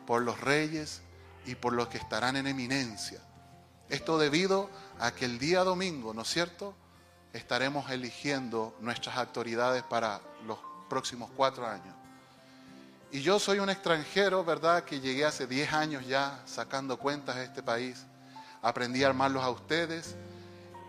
por 0.07 0.23
los 0.23 0.41
reyes 0.41 1.03
y 1.47 1.55
por 1.55 1.73
los 1.73 1.89
que 1.89 1.99
estarán 1.99 2.37
en 2.37 2.47
eminencia. 2.47 3.21
Esto 3.89 4.19
debido 4.19 4.71
a 4.99 5.13
que 5.13 5.25
el 5.25 5.39
día 5.39 5.65
domingo, 5.65 6.15
¿no 6.15 6.23
es 6.23 6.29
cierto? 6.29 6.75
Estaremos 7.33 7.91
eligiendo 7.91 8.77
nuestras 8.81 9.17
autoridades 9.17 9.83
para 9.83 10.21
los 10.47 10.59
próximos 10.89 11.31
cuatro 11.37 11.67
años. 11.67 11.95
Y 13.13 13.23
yo 13.23 13.41
soy 13.41 13.59
un 13.59 13.71
extranjero, 13.71 14.45
¿verdad? 14.45 14.85
Que 14.85 15.01
llegué 15.01 15.25
hace 15.25 15.47
10 15.47 15.73
años 15.73 16.07
ya 16.07 16.41
sacando 16.47 16.97
cuentas 16.97 17.37
a 17.37 17.43
este 17.43 17.63
país. 17.63 18.07
Aprendí 18.63 19.03
a 19.03 19.09
armarlos 19.09 19.43
a 19.43 19.51
ustedes. 19.51 20.15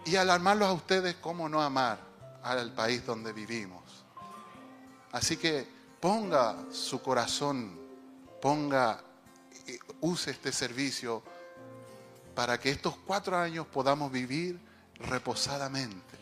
Y 0.05 0.15
al 0.15 0.29
armarlos 0.29 0.69
a 0.69 0.73
ustedes, 0.73 1.15
¿cómo 1.15 1.47
no 1.47 1.61
amar 1.61 1.99
al 2.43 2.73
país 2.73 3.05
donde 3.05 3.33
vivimos? 3.33 3.81
Así 5.11 5.37
que 5.37 5.67
ponga 5.99 6.55
su 6.71 7.01
corazón, 7.01 7.79
ponga, 8.41 9.01
eh, 9.67 9.77
use 9.99 10.31
este 10.31 10.51
servicio 10.51 11.21
para 12.33 12.59
que 12.59 12.71
estos 12.71 12.95
cuatro 13.05 13.37
años 13.37 13.67
podamos 13.67 14.11
vivir 14.11 14.59
reposadamente, 14.99 16.17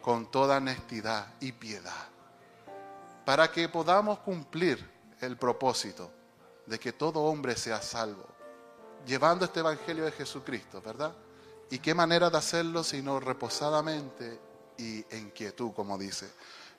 con 0.00 0.30
toda 0.30 0.56
honestidad 0.56 1.28
y 1.40 1.52
piedad, 1.52 2.08
para 3.24 3.52
que 3.52 3.68
podamos 3.68 4.18
cumplir 4.20 4.90
el 5.20 5.36
propósito 5.36 6.10
de 6.66 6.80
que 6.80 6.92
todo 6.92 7.20
hombre 7.20 7.56
sea 7.56 7.80
salvo, 7.80 8.26
llevando 9.06 9.44
este 9.44 9.60
Evangelio 9.60 10.04
de 10.04 10.12
Jesucristo, 10.12 10.80
¿verdad? 10.82 11.12
¿Y 11.72 11.78
qué 11.78 11.94
manera 11.94 12.28
de 12.28 12.36
hacerlo 12.36 12.84
sino 12.84 13.18
reposadamente 13.18 14.38
y 14.76 15.02
en 15.08 15.30
quietud, 15.30 15.72
como 15.72 15.96
dice 15.96 16.30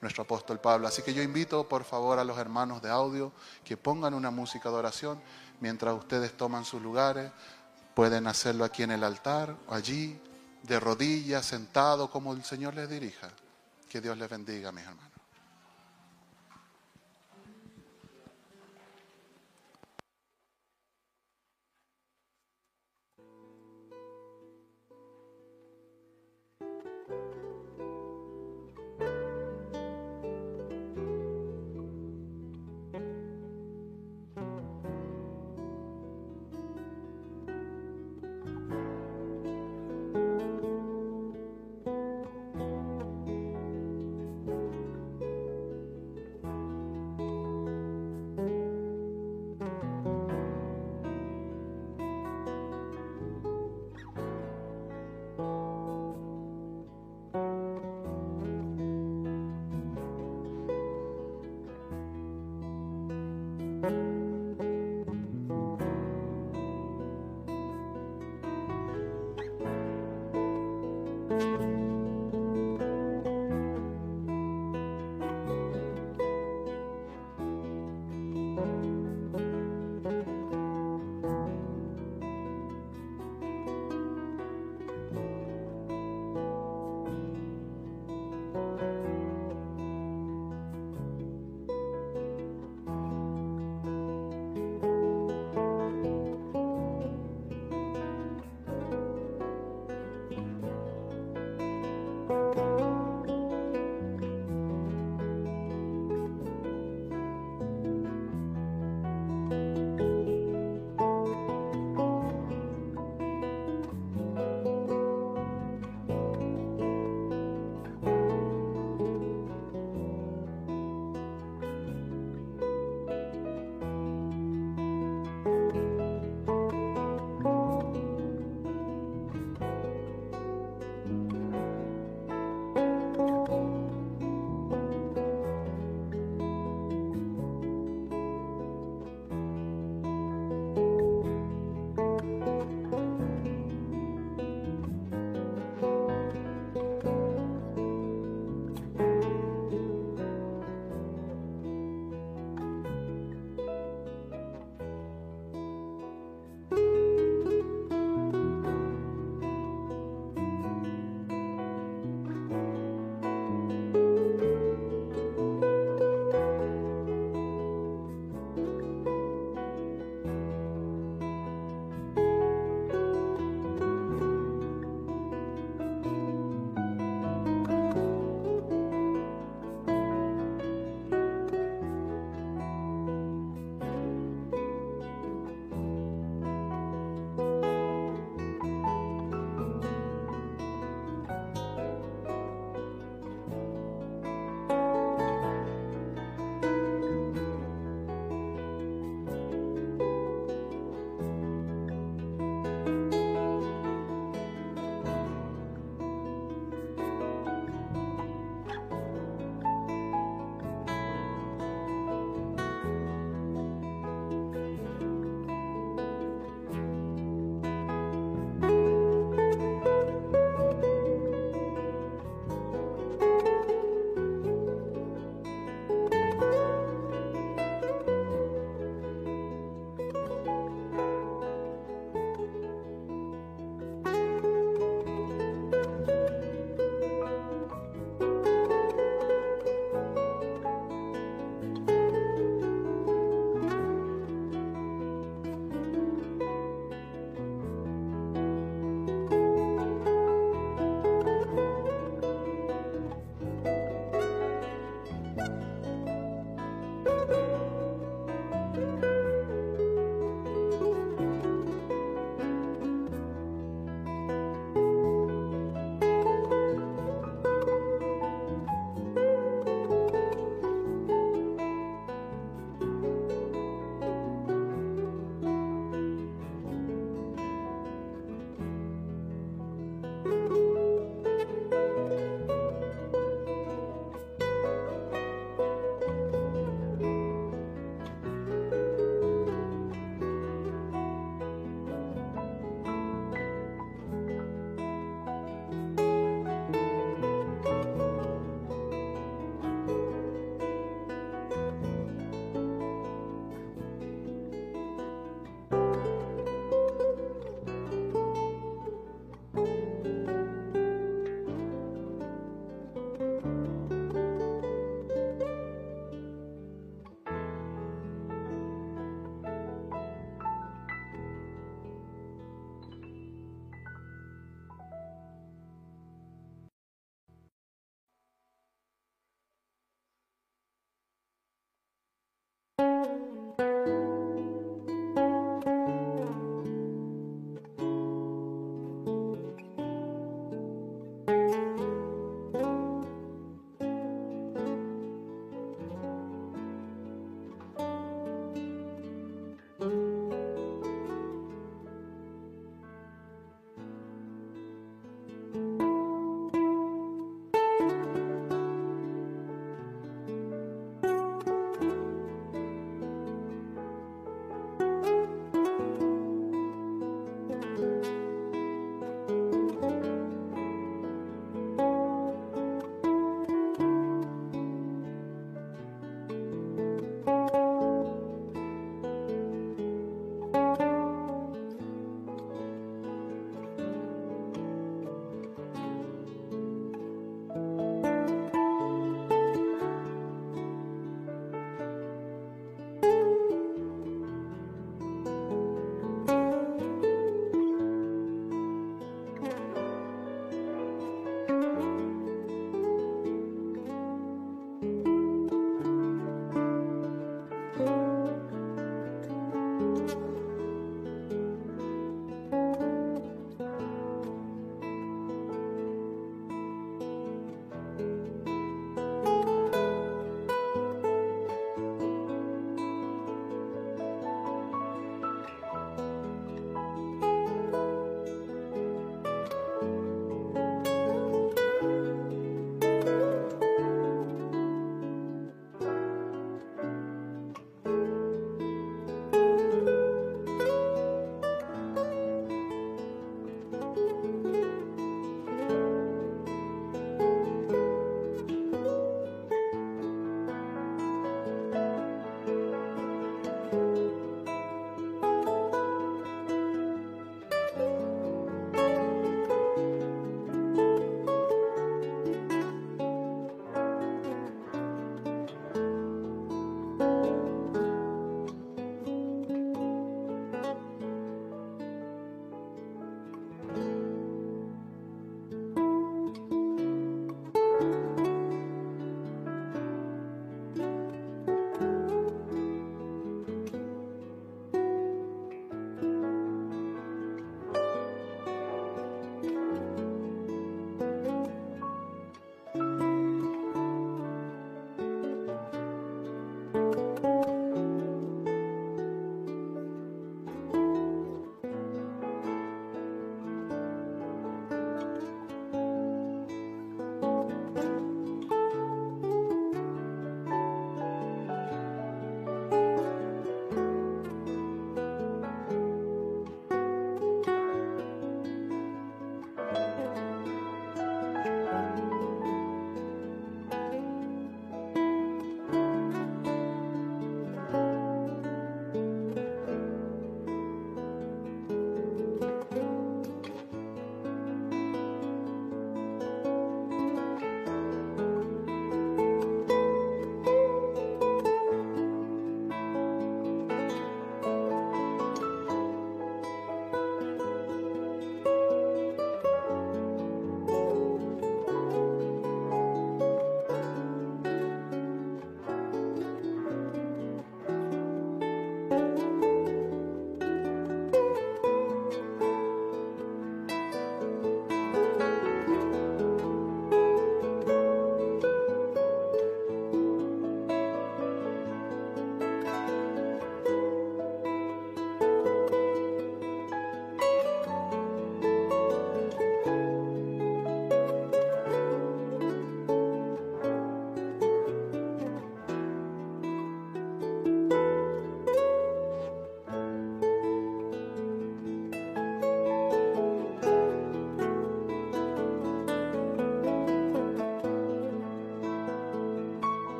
nuestro 0.00 0.24
apóstol 0.24 0.58
Pablo? 0.58 0.88
Así 0.88 1.02
que 1.02 1.14
yo 1.14 1.22
invito 1.22 1.68
por 1.68 1.84
favor 1.84 2.18
a 2.18 2.24
los 2.24 2.36
hermanos 2.38 2.82
de 2.82 2.90
audio 2.90 3.30
que 3.62 3.76
pongan 3.76 4.14
una 4.14 4.32
música 4.32 4.68
de 4.68 4.74
oración 4.74 5.22
mientras 5.60 5.96
ustedes 5.96 6.36
toman 6.36 6.64
sus 6.64 6.82
lugares. 6.82 7.30
Pueden 7.94 8.26
hacerlo 8.26 8.64
aquí 8.64 8.82
en 8.82 8.90
el 8.90 9.04
altar 9.04 9.54
o 9.68 9.74
allí, 9.74 10.20
de 10.64 10.80
rodillas, 10.80 11.46
sentado, 11.46 12.10
como 12.10 12.32
el 12.32 12.42
Señor 12.42 12.74
les 12.74 12.90
dirija. 12.90 13.30
Que 13.88 14.00
Dios 14.00 14.18
les 14.18 14.28
bendiga, 14.28 14.72
mis 14.72 14.82
hermanos. 14.82 15.09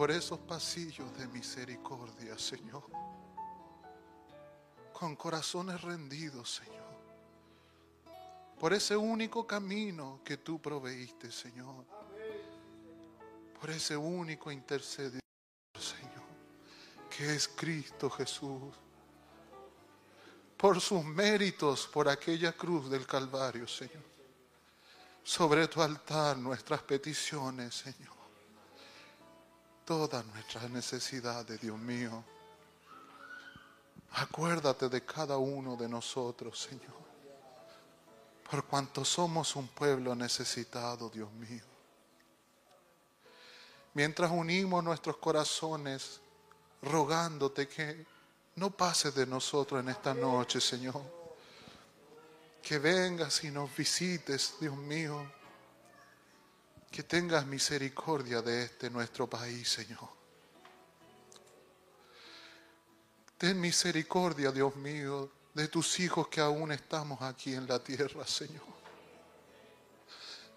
Por 0.00 0.10
esos 0.10 0.38
pasillos 0.38 1.14
de 1.18 1.28
misericordia, 1.28 2.38
Señor. 2.38 2.84
Con 4.94 5.14
corazones 5.14 5.78
rendidos, 5.82 6.54
Señor. 6.54 6.88
Por 8.58 8.72
ese 8.72 8.96
único 8.96 9.46
camino 9.46 10.22
que 10.24 10.38
tú 10.38 10.58
proveíste, 10.58 11.30
Señor. 11.30 11.84
Por 13.60 13.68
ese 13.68 13.94
único 13.94 14.50
intercedidor, 14.50 15.20
Señor, 15.78 16.24
que 17.14 17.34
es 17.34 17.46
Cristo 17.46 18.08
Jesús. 18.08 18.74
Por 20.56 20.80
sus 20.80 21.04
méritos, 21.04 21.86
por 21.86 22.08
aquella 22.08 22.52
cruz 22.52 22.88
del 22.88 23.06
Calvario, 23.06 23.68
Señor. 23.68 24.04
Sobre 25.22 25.68
tu 25.68 25.82
altar 25.82 26.38
nuestras 26.38 26.80
peticiones, 26.84 27.74
Señor 27.74 28.19
todas 29.84 30.24
nuestras 30.26 30.68
necesidades, 30.70 31.60
Dios 31.60 31.78
mío. 31.78 32.24
Acuérdate 34.12 34.88
de 34.88 35.04
cada 35.04 35.36
uno 35.36 35.76
de 35.76 35.88
nosotros, 35.88 36.60
Señor. 36.60 37.00
Por 38.50 38.64
cuanto 38.64 39.04
somos 39.04 39.54
un 39.56 39.68
pueblo 39.68 40.14
necesitado, 40.14 41.08
Dios 41.08 41.30
mío. 41.32 41.64
Mientras 43.94 44.30
unimos 44.30 44.82
nuestros 44.82 45.16
corazones, 45.18 46.20
rogándote 46.82 47.68
que 47.68 48.06
no 48.56 48.70
pases 48.70 49.14
de 49.14 49.26
nosotros 49.26 49.80
en 49.80 49.88
esta 49.88 50.14
noche, 50.14 50.60
Señor. 50.60 51.02
Que 52.62 52.78
vengas 52.78 53.44
y 53.44 53.50
nos 53.50 53.74
visites, 53.74 54.54
Dios 54.60 54.76
mío 54.76 55.39
que 56.90 57.04
tengas 57.04 57.46
misericordia 57.46 58.42
de 58.42 58.64
este 58.64 58.90
nuestro 58.90 59.28
país, 59.28 59.68
Señor. 59.68 60.08
Ten 63.38 63.60
misericordia, 63.60 64.50
Dios 64.50 64.74
mío, 64.76 65.30
de 65.54 65.68
tus 65.68 66.00
hijos 66.00 66.28
que 66.28 66.40
aún 66.40 66.72
estamos 66.72 67.22
aquí 67.22 67.54
en 67.54 67.66
la 67.66 67.82
tierra, 67.82 68.26
Señor. 68.26 68.80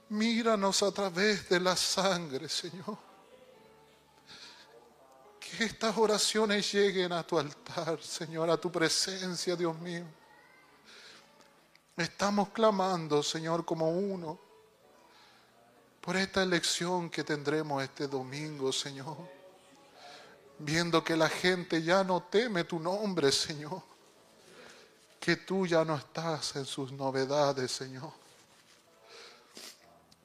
Míranos 0.09 0.84
a 0.84 0.91
través 0.91 1.47
de 1.49 1.59
la 1.59 1.75
sangre, 1.75 2.49
Señor. 2.49 2.97
Que 5.39 5.65
estas 5.65 5.95
oraciones 5.97 6.71
lleguen 6.73 7.13
a 7.13 7.25
tu 7.25 7.38
altar, 7.38 8.01
Señor, 8.01 8.49
a 8.49 8.57
tu 8.57 8.71
presencia, 8.71 9.55
Dios 9.55 9.77
mío. 9.79 10.05
Estamos 11.95 12.49
clamando, 12.49 13.21
Señor, 13.21 13.63
como 13.63 13.89
uno 13.91 14.42
por 16.03 16.17
esta 16.17 16.43
elección 16.43 17.09
que 17.09 17.23
tendremos 17.23 17.81
este 17.81 18.09
domingo, 18.09 18.73
Señor. 18.73 19.15
Viendo 20.59 21.01
que 21.01 21.15
la 21.15 21.29
gente 21.29 21.81
ya 21.81 22.03
no 22.03 22.23
teme 22.23 22.65
tu 22.65 22.77
nombre, 22.77 23.31
Señor. 23.31 23.81
Que 25.17 25.37
tú 25.37 25.65
ya 25.65 25.85
no 25.85 25.95
estás 25.95 26.57
en 26.57 26.65
sus 26.65 26.91
novedades, 26.91 27.71
Señor. 27.71 28.11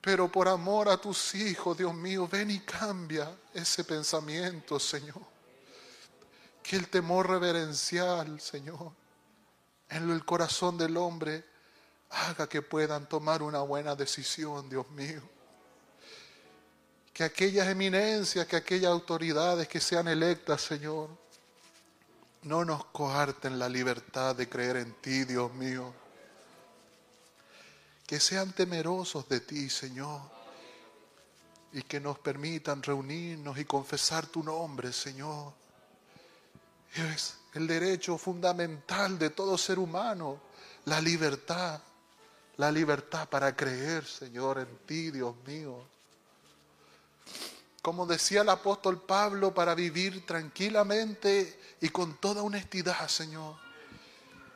Pero 0.00 0.26
por 0.32 0.48
amor 0.48 0.88
a 0.88 0.96
tus 0.96 1.36
hijos, 1.36 1.78
Dios 1.78 1.94
mío, 1.94 2.26
ven 2.26 2.50
y 2.50 2.58
cambia 2.58 3.30
ese 3.54 3.84
pensamiento, 3.84 4.80
Señor. 4.80 5.22
Que 6.60 6.74
el 6.74 6.88
temor 6.88 7.28
reverencial, 7.28 8.40
Señor, 8.40 8.90
en 9.88 10.10
el 10.10 10.24
corazón 10.24 10.76
del 10.76 10.96
hombre 10.96 11.44
haga 12.10 12.48
que 12.48 12.62
puedan 12.62 13.08
tomar 13.08 13.44
una 13.44 13.60
buena 13.60 13.94
decisión, 13.94 14.68
Dios 14.68 14.90
mío 14.90 15.37
que 17.18 17.24
aquellas 17.24 17.66
eminencias, 17.66 18.46
que 18.46 18.54
aquellas 18.54 18.92
autoridades 18.92 19.66
que 19.66 19.80
sean 19.80 20.06
electas, 20.06 20.62
Señor, 20.62 21.10
no 22.42 22.64
nos 22.64 22.84
coarten 22.84 23.58
la 23.58 23.68
libertad 23.68 24.36
de 24.36 24.48
creer 24.48 24.76
en 24.76 24.92
ti, 25.00 25.24
Dios 25.24 25.52
mío. 25.54 25.92
Que 28.06 28.20
sean 28.20 28.52
temerosos 28.52 29.28
de 29.28 29.40
ti, 29.40 29.68
Señor, 29.68 30.20
y 31.72 31.82
que 31.82 31.98
nos 31.98 32.20
permitan 32.20 32.84
reunirnos 32.84 33.58
y 33.58 33.64
confesar 33.64 34.28
tu 34.28 34.44
nombre, 34.44 34.92
Señor. 34.92 35.54
Es 36.94 37.34
el 37.54 37.66
derecho 37.66 38.16
fundamental 38.16 39.18
de 39.18 39.30
todo 39.30 39.58
ser 39.58 39.80
humano, 39.80 40.40
la 40.84 41.00
libertad, 41.00 41.80
la 42.58 42.70
libertad 42.70 43.28
para 43.28 43.56
creer, 43.56 44.06
Señor, 44.06 44.60
en 44.60 44.86
ti, 44.86 45.10
Dios 45.10 45.34
mío 45.44 45.97
como 47.88 48.04
decía 48.04 48.42
el 48.42 48.50
apóstol 48.50 49.00
Pablo, 49.00 49.54
para 49.54 49.74
vivir 49.74 50.26
tranquilamente 50.26 51.58
y 51.80 51.88
con 51.88 52.18
toda 52.18 52.42
honestidad, 52.42 53.08
Señor. 53.08 53.56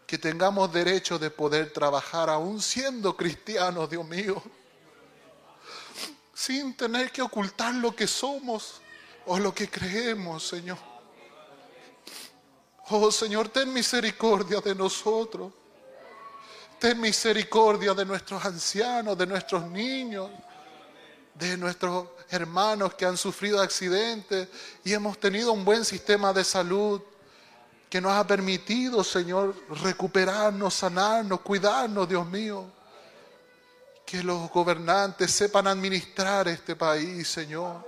Que 0.06 0.18
tengamos 0.18 0.70
derecho 0.70 1.18
de 1.18 1.30
poder 1.30 1.72
trabajar 1.72 2.28
aún 2.28 2.60
siendo 2.60 3.16
cristianos, 3.16 3.88
Dios 3.88 4.06
mío. 4.06 4.42
Sin 6.34 6.76
tener 6.76 7.10
que 7.10 7.22
ocultar 7.22 7.74
lo 7.74 7.96
que 7.96 8.06
somos 8.06 8.82
o 9.24 9.38
lo 9.38 9.54
que 9.54 9.66
creemos, 9.70 10.46
Señor. 10.46 10.76
Oh 12.90 13.10
Señor, 13.10 13.48
ten 13.48 13.72
misericordia 13.72 14.60
de 14.60 14.74
nosotros. 14.74 15.54
Ten 16.78 17.00
misericordia 17.00 17.94
de 17.94 18.04
nuestros 18.04 18.44
ancianos, 18.44 19.16
de 19.16 19.26
nuestros 19.26 19.64
niños 19.70 20.28
de 21.34 21.56
nuestros 21.56 22.08
hermanos 22.30 22.94
que 22.94 23.04
han 23.04 23.16
sufrido 23.16 23.60
accidentes 23.60 24.48
y 24.84 24.92
hemos 24.92 25.18
tenido 25.18 25.52
un 25.52 25.64
buen 25.64 25.84
sistema 25.84 26.32
de 26.32 26.44
salud 26.44 27.00
que 27.88 28.00
nos 28.00 28.12
ha 28.12 28.26
permitido, 28.26 29.04
Señor, 29.04 29.54
recuperarnos, 29.82 30.72
sanarnos, 30.72 31.40
cuidarnos, 31.40 32.08
Dios 32.08 32.26
mío. 32.26 32.64
Que 34.06 34.22
los 34.22 34.50
gobernantes 34.50 35.30
sepan 35.30 35.66
administrar 35.66 36.48
este 36.48 36.74
país, 36.74 37.28
Señor. 37.28 37.86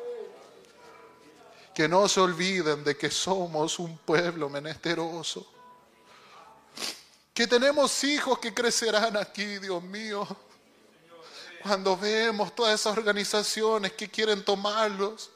Que 1.74 1.88
no 1.88 2.06
se 2.06 2.20
olviden 2.20 2.84
de 2.84 2.96
que 2.96 3.10
somos 3.10 3.78
un 3.78 3.96
pueblo 3.96 4.50
menesteroso. 4.50 5.46
Que 7.32 7.46
tenemos 7.46 8.04
hijos 8.04 8.38
que 8.38 8.52
crecerán 8.52 9.16
aquí, 9.16 9.58
Dios 9.58 9.82
mío 9.82 10.28
cuando 11.64 11.96
vemos 11.96 12.54
todas 12.54 12.78
esas 12.78 12.94
organizaciones 12.94 13.92
que 13.92 14.10
quieren 14.10 14.44
tomarlos 14.44 15.30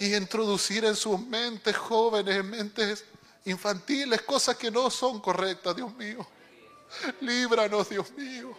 y 0.00 0.12
introducir 0.12 0.84
en 0.84 0.96
sus 0.96 1.20
mentes 1.20 1.76
jóvenes, 1.76 2.38
en 2.38 2.50
mentes 2.50 3.04
infantiles, 3.44 4.22
cosas 4.22 4.56
que 4.56 4.72
no 4.72 4.90
son 4.90 5.20
correctas, 5.20 5.76
Dios 5.76 5.94
mío. 5.94 6.26
Líbranos, 7.20 7.88
Dios 7.88 8.10
mío. 8.10 8.52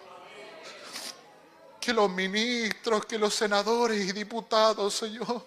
Que 1.78 1.92
los 1.92 2.10
ministros, 2.10 3.06
que 3.06 3.18
los 3.18 3.36
senadores 3.36 4.08
y 4.08 4.14
diputados, 4.14 4.94
Señor, 4.94 5.46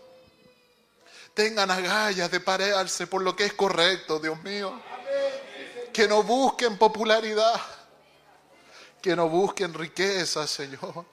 tengan 1.32 1.70
agallas 1.70 2.30
de 2.30 2.38
parearse 2.38 3.06
por 3.06 3.22
lo 3.22 3.34
que 3.34 3.46
es 3.46 3.54
correcto, 3.54 4.18
Dios 4.18 4.42
mío. 4.42 4.78
Que 5.90 6.06
no 6.06 6.22
busquen 6.22 6.76
popularidad 6.76 7.58
que 9.02 9.16
no 9.16 9.28
busquen 9.28 9.74
riquezas, 9.74 10.48
Señor, 10.48 11.04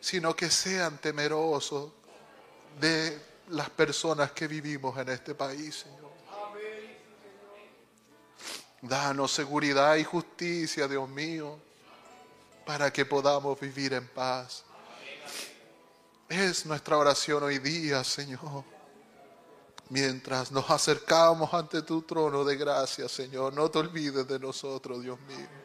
sino 0.00 0.36
que 0.36 0.50
sean 0.50 0.98
temerosos 0.98 1.90
de 2.78 3.18
las 3.48 3.70
personas 3.70 4.32
que 4.32 4.46
vivimos 4.46 4.96
en 4.98 5.08
este 5.08 5.34
país, 5.34 5.74
Señor. 5.74 6.10
Danos 8.82 9.32
seguridad 9.32 9.96
y 9.96 10.04
justicia, 10.04 10.86
Dios 10.86 11.08
mío, 11.08 11.58
para 12.64 12.92
que 12.92 13.04
podamos 13.04 13.58
vivir 13.58 13.94
en 13.94 14.06
paz. 14.08 14.64
Es 16.28 16.64
nuestra 16.64 16.96
oración 16.96 17.42
hoy 17.42 17.58
día, 17.58 18.04
Señor. 18.04 18.64
Mientras 19.88 20.52
nos 20.52 20.70
acercamos 20.70 21.52
ante 21.52 21.82
tu 21.82 22.02
trono 22.02 22.44
de 22.44 22.56
gracia, 22.56 23.08
Señor, 23.08 23.52
no 23.52 23.70
te 23.70 23.78
olvides 23.78 24.26
de 24.28 24.38
nosotros, 24.38 25.02
Dios 25.02 25.18
mío. 25.20 25.59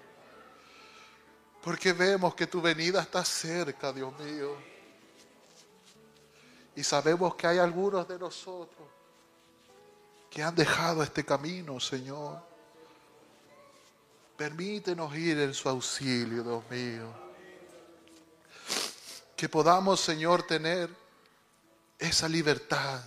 Porque 1.66 1.94
vemos 1.94 2.36
que 2.36 2.46
tu 2.46 2.62
venida 2.62 3.02
está 3.02 3.26
cerca, 3.26 3.92
Dios 3.92 4.14
mío. 4.20 4.56
Y 6.76 6.84
sabemos 6.84 7.34
que 7.34 7.48
hay 7.48 7.58
algunos 7.58 8.08
de 8.08 8.20
nosotros 8.20 8.88
que 10.30 10.44
han 10.44 10.54
dejado 10.54 11.02
este 11.02 11.26
camino, 11.26 11.80
Señor. 11.80 12.40
Permítenos 14.38 15.16
ir 15.16 15.40
en 15.40 15.56
su 15.56 15.68
auxilio, 15.68 16.44
Dios 16.44 16.64
mío. 16.70 17.12
Que 19.36 19.50
podamos, 19.50 20.00
Señor, 20.00 20.44
tener 20.44 20.88
esa 21.98 22.30
libertad 22.30 23.02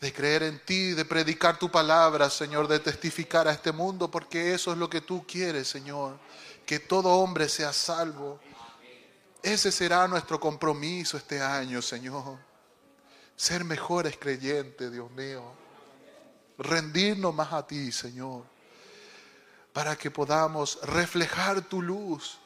de 0.00 0.10
creer 0.10 0.42
en 0.44 0.58
ti, 0.60 0.92
de 0.92 1.04
predicar 1.04 1.58
tu 1.58 1.70
palabra, 1.70 2.30
Señor, 2.30 2.66
de 2.66 2.78
testificar 2.78 3.46
a 3.46 3.52
este 3.52 3.72
mundo, 3.72 4.10
porque 4.10 4.54
eso 4.54 4.72
es 4.72 4.78
lo 4.78 4.88
que 4.88 5.02
tú 5.02 5.26
quieres, 5.26 5.68
Señor 5.68 6.18
que 6.66 6.80
todo 6.80 7.10
hombre 7.10 7.48
sea 7.48 7.72
salvo. 7.72 8.40
Ese 9.42 9.70
será 9.70 10.08
nuestro 10.08 10.40
compromiso 10.40 11.16
este 11.16 11.40
año, 11.40 11.80
Señor. 11.80 12.38
ser 13.36 13.64
mejores 13.64 14.16
creyentes, 14.16 14.90
Dios 14.90 15.10
mío. 15.12 15.44
Rendirnos 16.58 17.34
más 17.34 17.52
a 17.52 17.66
ti, 17.66 17.92
Señor, 17.92 18.44
para 19.72 19.94
que 19.94 20.10
podamos 20.10 20.80
reflejar 20.82 21.60
tu 21.60 21.82
luz. 21.82 22.38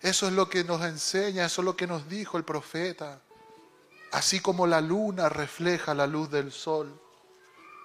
Eso 0.00 0.26
es 0.26 0.32
lo 0.34 0.48
que 0.48 0.64
nos 0.64 0.82
enseña, 0.82 1.46
eso 1.46 1.62
es 1.62 1.64
lo 1.64 1.76
que 1.76 1.86
nos 1.86 2.08
dijo 2.08 2.36
el 2.36 2.44
profeta. 2.44 3.20
Así 4.12 4.40
como 4.40 4.66
la 4.66 4.80
luna 4.80 5.30
refleja 5.30 5.94
la 5.94 6.06
luz 6.06 6.30
del 6.30 6.52
sol, 6.52 7.00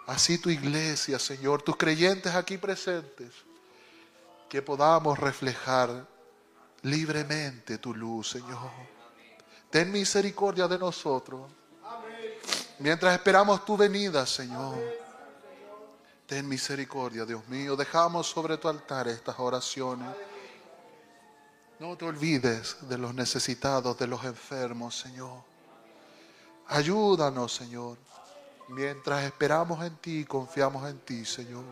así 0.08 0.38
tu 0.38 0.50
iglesia, 0.50 1.18
Señor, 1.18 1.62
tus 1.62 1.78
creyentes 1.78 2.36
aquí 2.36 2.58
presentes, 2.58 3.34
que 4.50 4.62
podamos 4.62 5.18
reflejar 5.18 6.08
libremente 6.84 7.78
tu 7.78 7.94
luz, 7.94 8.32
Señor. 8.32 8.72
Ten 9.70 9.92
misericordia 9.92 10.68
de 10.68 10.80
nosotros. 10.80 11.52
Mientras 12.80 13.14
esperamos 13.14 13.66
tu 13.66 13.76
venida, 13.76 14.26
Señor. 14.26 14.78
Ten 16.26 16.48
misericordia, 16.48 17.26
Dios 17.26 17.48
mío. 17.48 17.76
Dejamos 17.76 18.28
sobre 18.28 18.58
tu 18.58 18.68
altar 18.68 19.08
estas 19.08 19.40
oraciones. 19.40 20.10
No 21.80 21.96
te 21.96 22.06
olvides 22.06 22.78
de 22.88 22.98
los 22.98 23.14
necesitados, 23.14 23.98
de 23.98 24.08
los 24.08 24.24
enfermos, 24.24 24.98
Señor. 24.98 25.44
Ayúdanos, 26.68 27.54
Señor. 27.54 27.98
Mientras 28.70 29.24
esperamos 29.24 29.84
en 29.86 29.96
ti, 29.98 30.26
confiamos 30.26 30.90
en 30.90 31.00
ti, 31.00 31.24
Señor. 31.24 31.64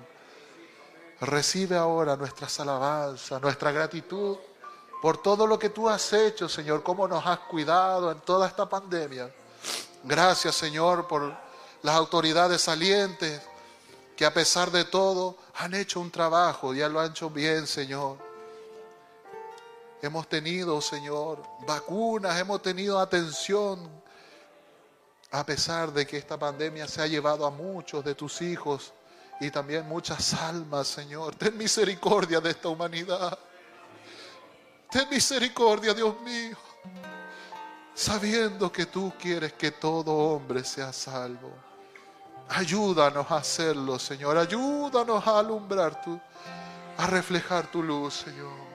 Recibe 1.22 1.78
ahora 1.78 2.16
nuestras 2.16 2.60
alabanzas, 2.60 3.42
nuestra 3.42 3.72
gratitud 3.72 4.38
por 5.02 5.18
todo 5.18 5.46
lo 5.46 5.60
que 5.60 5.70
tú 5.70 5.88
has 5.88 6.12
hecho, 6.14 6.50
Señor, 6.50 6.82
cómo 6.84 7.08
nos 7.08 7.26
has 7.26 7.40
cuidado 7.40 8.12
en 8.12 8.20
toda 8.22 8.48
esta 8.48 8.68
pandemia. 8.68 9.34
Gracias, 10.04 10.56
Señor, 10.56 11.08
por 11.08 11.32
las 11.84 11.96
autoridades 11.96 12.62
salientes 12.62 13.42
que 14.16 14.26
a 14.26 14.34
pesar 14.34 14.72
de 14.72 14.86
todo 14.86 15.38
han 15.56 15.74
hecho 15.74 16.00
un 16.00 16.12
trabajo, 16.12 16.74
ya 16.74 16.90
lo 16.90 17.00
han 17.00 17.12
hecho 17.12 17.30
bien, 17.30 17.68
Señor. 17.68 18.18
Hemos 20.02 20.28
tenido, 20.28 20.82
Señor, 20.82 21.42
vacunas, 21.68 22.40
hemos 22.40 22.62
tenido 22.62 23.00
atención, 23.00 23.90
a 25.32 25.46
pesar 25.46 25.92
de 25.92 26.06
que 26.06 26.18
esta 26.18 26.38
pandemia 26.38 26.88
se 26.88 27.02
ha 27.02 27.08
llevado 27.08 27.46
a 27.46 27.52
muchos 27.52 28.04
de 28.04 28.16
tus 28.16 28.42
hijos 28.42 28.94
y 29.40 29.52
también 29.52 29.88
muchas 29.88 30.34
almas, 30.34 30.88
Señor. 30.88 31.36
Ten 31.36 31.58
misericordia 31.58 32.40
de 32.40 32.52
esta 32.52 32.70
humanidad. 32.70 33.38
Ten 34.90 35.10
misericordia, 35.10 35.94
Dios 35.94 36.20
mío. 36.22 36.58
Sabiendo 37.94 38.72
que 38.72 38.86
tú 38.86 39.14
quieres 39.20 39.54
que 39.54 39.72
todo 39.72 40.14
hombre 40.14 40.64
sea 40.64 40.94
salvo. 40.94 41.52
Ayúdanos 42.50 43.30
a 43.32 43.38
hacerlo, 43.38 44.00
Señor. 44.00 44.38
Ayúdanos 44.38 45.26
a 45.28 45.40
alumbrar 45.40 46.02
tu, 46.02 46.20
a 46.98 47.08
reflejar 47.08 47.68
tu 47.68 47.82
luz, 47.82 48.14
Señor. 48.14 48.66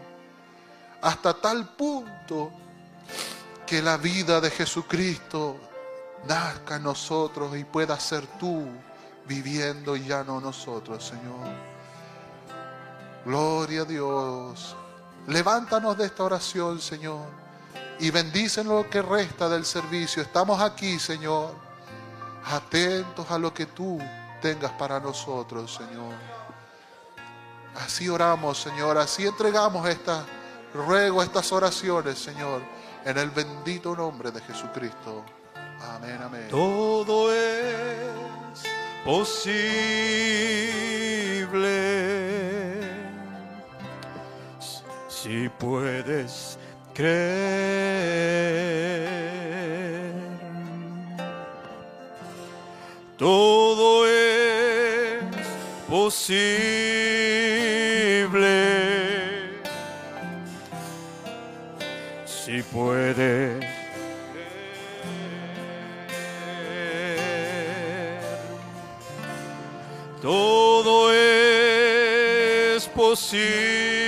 Hasta 1.03 1.32
tal 1.35 1.74
punto 1.77 2.51
que 3.66 3.81
la 3.81 3.97
vida 3.97 4.41
de 4.41 4.51
Jesucristo 4.51 5.57
nazca 6.27 6.77
en 6.77 6.82
nosotros 6.82 7.57
y 7.57 7.65
pueda 7.65 7.99
ser 7.99 8.27
tú 8.39 8.66
viviendo 9.31 9.94
ya 9.94 10.24
no 10.24 10.40
nosotros, 10.40 11.05
Señor. 11.07 11.47
Gloria 13.24 13.82
a 13.82 13.85
Dios. 13.85 14.74
Levántanos 15.28 15.97
de 15.97 16.07
esta 16.07 16.24
oración, 16.24 16.81
Señor, 16.81 17.27
y 18.01 18.11
bendice 18.11 18.65
lo 18.65 18.90
que 18.90 19.01
resta 19.01 19.48
del 19.48 19.65
servicio. 19.65 20.20
Estamos 20.20 20.61
aquí, 20.61 20.98
Señor, 20.98 21.55
atentos 22.44 23.31
a 23.31 23.39
lo 23.39 23.55
que 23.55 23.66
tú 23.66 24.01
tengas 24.43 24.73
para 24.73 24.98
nosotros, 24.98 25.73
Señor. 25.73 26.12
Así 27.77 28.09
oramos, 28.09 28.59
Señor, 28.59 28.98
así 28.98 29.28
entregamos 29.28 29.89
esta 29.89 30.27
ruego, 30.74 31.23
estas 31.23 31.52
oraciones, 31.52 32.19
Señor, 32.19 32.62
en 33.05 33.16
el 33.16 33.31
bendito 33.31 33.94
nombre 33.94 34.32
de 34.32 34.40
Jesucristo. 34.40 35.24
Amén, 35.94 36.20
amén. 36.20 36.48
Todo 36.51 37.32
es 37.32 38.30
posible 39.05 39.60
si 45.09 45.48
puedes 45.59 46.59
creer. 46.94 47.20
Todo 53.16 54.06
es 54.09 55.22
posible 55.89 56.51
si 62.24 62.62
puedes 62.62 63.60
es 73.22 73.99